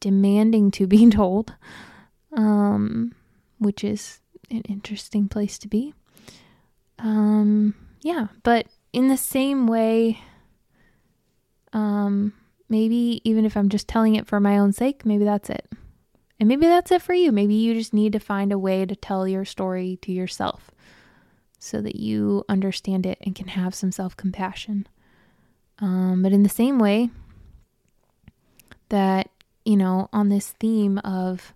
demanding 0.00 0.70
to 0.72 0.86
be 0.86 1.08
told, 1.10 1.54
um, 2.32 3.14
which 3.58 3.84
is 3.84 4.20
an 4.50 4.62
interesting 4.68 5.28
place 5.28 5.58
to 5.58 5.68
be. 5.68 5.94
Um, 6.98 7.74
yeah, 8.02 8.28
but 8.42 8.66
in 8.92 9.08
the 9.08 9.16
same 9.16 9.66
way, 9.66 10.20
um, 11.72 12.32
maybe 12.68 13.20
even 13.24 13.44
if 13.44 13.56
I'm 13.56 13.68
just 13.68 13.88
telling 13.88 14.14
it 14.14 14.26
for 14.26 14.40
my 14.40 14.58
own 14.58 14.72
sake, 14.72 15.04
maybe 15.04 15.24
that's 15.24 15.50
it. 15.50 15.66
And 16.40 16.48
maybe 16.48 16.66
that's 16.66 16.92
it 16.92 17.02
for 17.02 17.14
you. 17.14 17.32
Maybe 17.32 17.54
you 17.54 17.74
just 17.74 17.92
need 17.92 18.12
to 18.12 18.20
find 18.20 18.52
a 18.52 18.58
way 18.58 18.86
to 18.86 18.94
tell 18.94 19.26
your 19.26 19.44
story 19.44 19.98
to 20.02 20.12
yourself 20.12 20.70
so 21.58 21.80
that 21.80 21.96
you 21.96 22.44
understand 22.48 23.04
it 23.06 23.18
and 23.22 23.34
can 23.34 23.48
have 23.48 23.74
some 23.74 23.90
self 23.90 24.16
compassion. 24.16 24.86
Um, 25.80 26.22
but 26.22 26.32
in 26.32 26.42
the 26.42 26.48
same 26.48 26.78
way 26.78 27.10
that, 28.88 29.30
you 29.64 29.76
know, 29.76 30.08
on 30.12 30.28
this 30.28 30.50
theme 30.60 30.98
of 30.98 31.52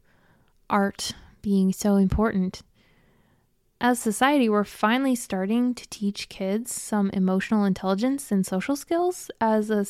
art 0.68 1.12
being 1.42 1.72
so 1.72 1.96
important, 1.96 2.62
as 3.80 3.98
society, 3.98 4.48
we're 4.48 4.62
finally 4.62 5.16
starting 5.16 5.74
to 5.74 5.88
teach 5.88 6.28
kids 6.28 6.72
some 6.72 7.10
emotional 7.10 7.64
intelligence 7.64 8.30
and 8.30 8.46
social 8.46 8.76
skills 8.76 9.28
as 9.40 9.70
a 9.70 9.84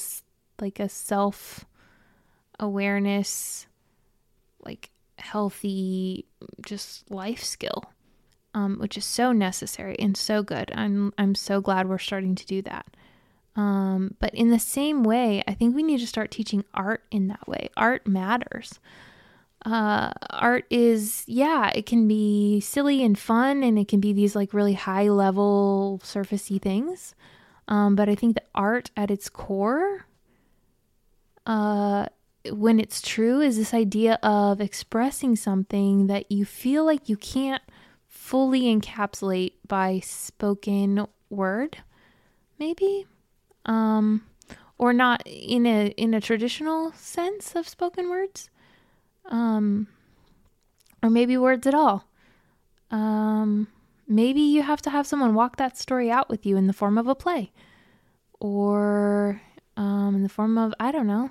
like 0.63 0.81
a 0.81 0.89
self 0.89 1.67
awareness, 2.59 3.67
like 4.65 4.91
healthy, 5.19 6.27
just 6.65 7.11
life 7.11 7.43
skill, 7.43 7.85
um, 8.55 8.79
which 8.79 8.97
is 8.97 9.05
so 9.05 9.33
necessary 9.33 9.97
and 9.99 10.17
so 10.17 10.43
good. 10.43 10.73
I'm 10.75 11.13
I'm 11.19 11.35
so 11.35 11.61
glad 11.61 11.89
we're 11.89 11.99
starting 11.99 12.35
to 12.35 12.47
do 12.47 12.63
that. 12.63 12.87
Um, 13.55 14.17
but 14.19 14.35
in 14.35 14.51
the 14.51 14.59
same 14.59 15.05
way, 15.05 15.43
I 15.47 15.55
think 15.55 15.75
we 15.75 15.83
need 15.83 16.01
to 16.01 16.07
start 16.07 16.31
teaching 16.31 16.65
art 16.75 17.05
in 17.11 17.29
that 17.29 17.47
way. 17.47 17.69
Art 17.77 18.07
matters. 18.07 18.81
Uh, 19.65 20.11
art 20.31 20.65
is, 20.71 21.23
yeah, 21.27 21.71
it 21.75 21.87
can 21.87 22.09
be 22.09 22.61
silly 22.61 23.05
and 23.05 23.19
fun, 23.19 23.63
and 23.63 23.79
it 23.79 23.89
can 23.89 24.01
be 24.01 24.13
these 24.13 24.35
like 24.35 24.55
really 24.55 24.73
high 24.73 25.09
level, 25.09 26.01
surfacey 26.03 26.61
things. 26.61 27.15
Um, 27.69 27.95
but 27.95 28.09
I 28.09 28.15
think 28.15 28.35
that 28.35 28.49
art 28.55 28.91
at 28.97 29.11
its 29.11 29.29
core, 29.29 30.07
uh, 31.47 32.07
when 32.51 32.81
it's 32.81 33.01
true, 33.01 33.41
is 33.41 33.57
this 33.57 33.75
idea 33.75 34.19
of 34.23 34.61
expressing 34.61 35.37
something 35.37 36.07
that 36.09 36.31
you 36.31 36.45
feel 36.45 36.85
like 36.85 37.09
you 37.09 37.17
can't 37.17 37.63
fully 38.09 38.63
encapsulate 38.63 39.53
by 39.67 40.01
spoken 40.01 41.07
word, 41.31 41.79
maybe 42.59 43.07
um, 43.67 44.25
or 44.79 44.93
not 44.93 45.23
in 45.27 45.67
a 45.67 45.89
in 45.97 46.15
a 46.15 46.21
traditional 46.21 46.93
sense 46.93 47.55
of 47.55 47.69
spoken 47.69 48.11
words, 48.11 48.51
um, 49.27 49.87
or 51.03 51.11
maybe 51.11 51.37
words 51.37 51.67
at 51.67 51.75
all. 51.75 52.09
Um, 52.91 53.69
maybe 54.07 54.41
you 54.41 54.63
have 54.63 54.83
to 54.83 54.91
have 54.91 55.07
someone 55.07 55.35
walk 55.35 55.57
that 55.57 55.79
story 55.79 56.11
out 56.11 56.29
with 56.29 56.45
you 56.45 56.57
in 56.57 56.67
the 56.67 56.73
form 56.73 56.99
of 56.99 57.07
a 57.07 57.15
play, 57.15 57.53
or 58.41 59.41
um, 59.77 60.17
in 60.17 60.23
the 60.23 60.29
form 60.29 60.59
of 60.59 60.75
I 60.81 60.91
don't 60.93 61.07
know, 61.07 61.31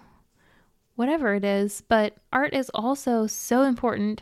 whatever 1.01 1.33
it 1.33 1.43
is. 1.43 1.81
But 1.89 2.13
art 2.31 2.53
is 2.53 2.69
also 2.75 3.25
so 3.25 3.63
important, 3.63 4.21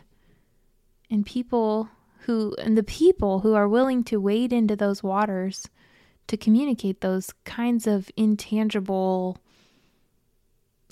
and 1.11 1.25
people 1.25 1.89
who 2.19 2.55
and 2.57 2.77
the 2.77 2.83
people 2.83 3.41
who 3.41 3.53
are 3.53 3.67
willing 3.67 4.01
to 4.05 4.21
wade 4.21 4.53
into 4.53 4.77
those 4.77 5.03
waters 5.03 5.67
to 6.27 6.37
communicate 6.37 7.01
those 7.01 7.33
kinds 7.43 7.85
of 7.85 8.09
intangible, 8.15 9.37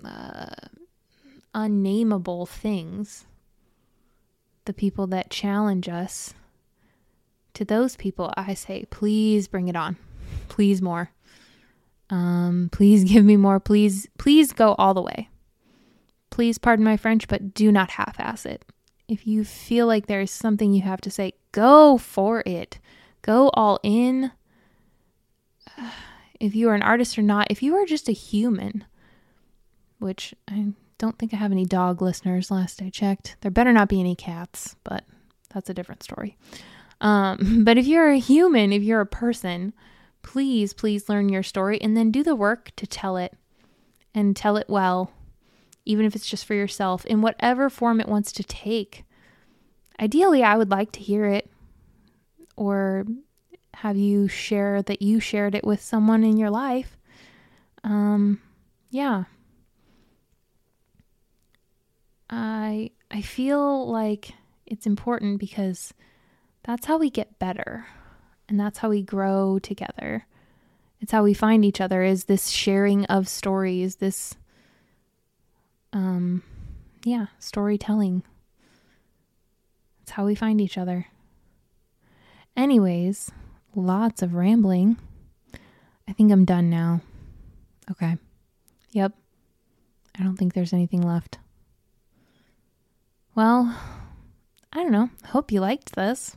uh, 0.03 0.67
unnameable 1.53 2.45
things. 2.45 3.25
The 4.65 4.73
people 4.73 5.07
that 5.07 5.29
challenge 5.29 5.87
us, 5.87 6.33
to 7.53 7.63
those 7.63 7.95
people, 7.95 8.33
I 8.35 8.55
say, 8.55 8.85
please 8.89 9.47
bring 9.47 9.69
it 9.69 9.77
on. 9.77 9.95
Please 10.49 10.81
more. 10.81 11.11
Um, 12.09 12.67
please 12.73 13.03
give 13.11 13.23
me 13.23 13.37
more. 13.37 13.61
Please, 13.61 14.09
please 14.17 14.51
go 14.51 14.73
all 14.73 14.93
the 14.93 15.01
way. 15.01 15.29
Please 16.37 16.59
pardon 16.59 16.85
my 16.85 16.97
French, 16.97 17.27
but 17.27 17.55
do 17.55 17.71
not 17.71 17.89
half 17.89 18.19
ass 18.19 18.45
it. 18.45 18.63
If 19.07 19.25
you 19.25 19.43
feel 19.43 19.87
like 19.87 20.05
there's 20.05 20.29
something 20.29 20.71
you 20.71 20.83
have 20.83 21.01
to 21.01 21.09
say, 21.09 21.33
go 21.51 21.97
for 21.97 22.43
it. 22.45 22.77
Go 23.23 23.49
all 23.55 23.79
in 23.81 24.31
if 26.39 26.53
you 26.53 26.69
are 26.69 26.75
an 26.75 26.83
artist 26.83 27.17
or 27.17 27.23
not, 27.23 27.47
if 27.49 27.63
you 27.63 27.75
are 27.75 27.85
just 27.87 28.07
a 28.07 28.11
human, 28.11 28.85
which 29.97 30.35
I 30.47 30.73
don't 30.99 31.17
think 31.17 31.33
I 31.33 31.37
have 31.37 31.51
any 31.51 31.65
dog 31.65 32.03
listeners 32.03 32.51
last 32.51 32.83
I 32.83 32.91
checked. 32.91 33.35
There 33.41 33.49
better 33.49 33.73
not 33.73 33.89
be 33.89 33.99
any 33.99 34.13
cats, 34.13 34.75
but 34.83 35.05
that's 35.51 35.71
a 35.71 35.73
different 35.73 36.03
story. 36.03 36.37
Um, 37.01 37.63
but 37.65 37.79
if 37.79 37.87
you're 37.87 38.11
a 38.11 38.19
human, 38.19 38.71
if 38.71 38.83
you're 38.83 39.01
a 39.01 39.07
person, 39.07 39.73
please, 40.21 40.71
please 40.71 41.09
learn 41.09 41.29
your 41.29 41.41
story 41.41 41.81
and 41.81 41.97
then 41.97 42.11
do 42.11 42.21
the 42.21 42.35
work 42.35 42.73
to 42.75 42.85
tell 42.85 43.17
it 43.17 43.33
and 44.13 44.35
tell 44.35 44.55
it 44.55 44.69
well, 44.69 45.11
even 45.87 46.05
if 46.05 46.15
it's 46.15 46.27
just 46.27 46.45
for 46.45 46.53
yourself, 46.53 47.05
in 47.05 47.21
whatever 47.21 47.69
form 47.69 47.99
it 47.99 48.09
wants 48.09 48.31
to 48.33 48.43
take. 48.43 49.03
Ideally, 49.99 50.43
I 50.43 50.57
would 50.57 50.69
like 50.69 50.91
to 50.93 50.99
hear 50.99 51.25
it 51.25 51.49
or 52.55 53.05
have 53.75 53.95
you 53.95 54.27
share 54.27 54.81
that 54.81 55.01
you 55.01 55.19
shared 55.19 55.55
it 55.55 55.63
with 55.63 55.81
someone 55.81 56.23
in 56.23 56.37
your 56.37 56.49
life. 56.49 56.97
Um, 57.83 58.41
yeah. 58.89 59.25
I 62.29 62.91
I 63.09 63.21
feel 63.21 63.89
like 63.89 64.33
it's 64.65 64.85
important 64.85 65.39
because 65.39 65.93
that's 66.63 66.87
how 66.87 66.97
we 66.97 67.09
get 67.09 67.39
better 67.39 67.85
and 68.49 68.59
that's 68.59 68.79
how 68.79 68.89
we 68.89 69.01
grow 69.01 69.59
together. 69.59 70.25
It's 70.99 71.11
how 71.11 71.23
we 71.23 71.33
find 71.33 71.63
each 71.63 71.79
other 71.79 72.03
is 72.03 72.25
this 72.25 72.49
sharing 72.49 73.05
of 73.05 73.27
stories, 73.27 73.97
this 73.97 74.35
um 75.93 76.43
yeah, 77.03 77.27
storytelling. 77.39 78.23
It's 80.01 80.11
how 80.11 80.25
we 80.25 80.35
find 80.35 80.59
each 80.59 80.77
other. 80.77 81.07
Anyways, 82.55 83.31
lots 83.75 84.21
of 84.21 84.33
rambling. 84.33 84.97
I 86.07 86.13
think 86.13 86.31
I'm 86.31 86.45
done 86.45 86.69
now. 86.69 87.01
Okay. 87.91 88.17
Yep. 88.91 89.13
I 90.19 90.23
don't 90.23 90.35
think 90.35 90.53
there's 90.53 90.73
anything 90.73 91.01
left. 91.01 91.37
Well, 93.35 93.77
I 94.73 94.81
don't 94.83 94.91
know. 94.91 95.09
Hope 95.27 95.51
you 95.51 95.61
liked 95.61 95.95
this. 95.95 96.35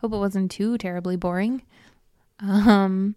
Hope 0.00 0.12
it 0.12 0.18
wasn't 0.18 0.50
too 0.50 0.76
terribly 0.78 1.16
boring. 1.16 1.62
Um 2.40 3.14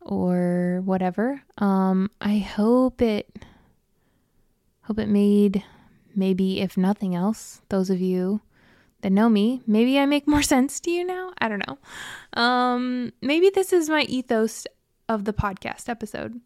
or 0.00 0.80
whatever. 0.84 1.42
Um 1.58 2.10
I 2.20 2.38
hope 2.38 3.02
it 3.02 3.28
hope 4.88 4.98
it 4.98 5.08
made 5.08 5.62
maybe 6.16 6.60
if 6.60 6.78
nothing 6.78 7.14
else 7.14 7.60
those 7.68 7.90
of 7.90 8.00
you 8.00 8.40
that 9.02 9.12
know 9.12 9.28
me, 9.28 9.60
maybe 9.66 9.98
I 9.98 10.06
make 10.06 10.26
more 10.26 10.42
sense 10.54 10.80
to 10.80 10.90
you 10.90 11.04
now. 11.04 11.32
I 11.38 11.48
don't 11.48 11.62
know. 11.66 11.78
Um, 12.32 13.12
maybe 13.20 13.50
this 13.50 13.72
is 13.72 13.90
my 13.90 14.02
ethos 14.02 14.66
of 15.08 15.24
the 15.26 15.34
podcast 15.34 15.90
episode. 15.90 16.40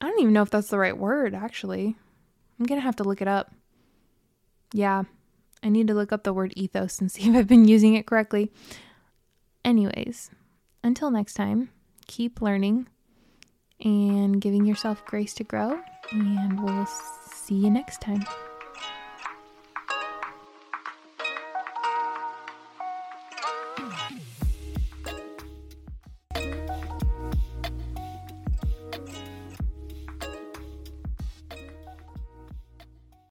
I 0.00 0.08
don't 0.08 0.20
even 0.20 0.34
know 0.34 0.42
if 0.42 0.50
that's 0.50 0.68
the 0.68 0.78
right 0.78 0.98
word, 0.98 1.34
actually. 1.34 1.96
I'm 2.58 2.66
going 2.66 2.80
to 2.80 2.84
have 2.84 2.96
to 2.96 3.04
look 3.04 3.22
it 3.22 3.28
up. 3.28 3.54
Yeah, 4.74 5.04
I 5.62 5.68
need 5.68 5.86
to 5.86 5.94
look 5.94 6.12
up 6.12 6.24
the 6.24 6.34
word 6.34 6.52
ethos 6.56 7.00
and 7.00 7.10
see 7.12 7.30
if 7.30 7.36
I've 7.36 7.46
been 7.46 7.68
using 7.68 7.94
it 7.94 8.06
correctly. 8.06 8.50
Anyways, 9.64 10.30
until 10.82 11.12
next 11.12 11.34
time, 11.34 11.70
keep 12.08 12.42
learning 12.42 12.88
and 13.80 14.40
giving 14.40 14.66
yourself 14.66 15.04
grace 15.06 15.32
to 15.34 15.44
grow, 15.44 15.80
and 16.10 16.60
we'll 16.62 16.86
see 17.46 17.54
you 17.54 17.70
next 17.70 18.00
time. 18.00 18.26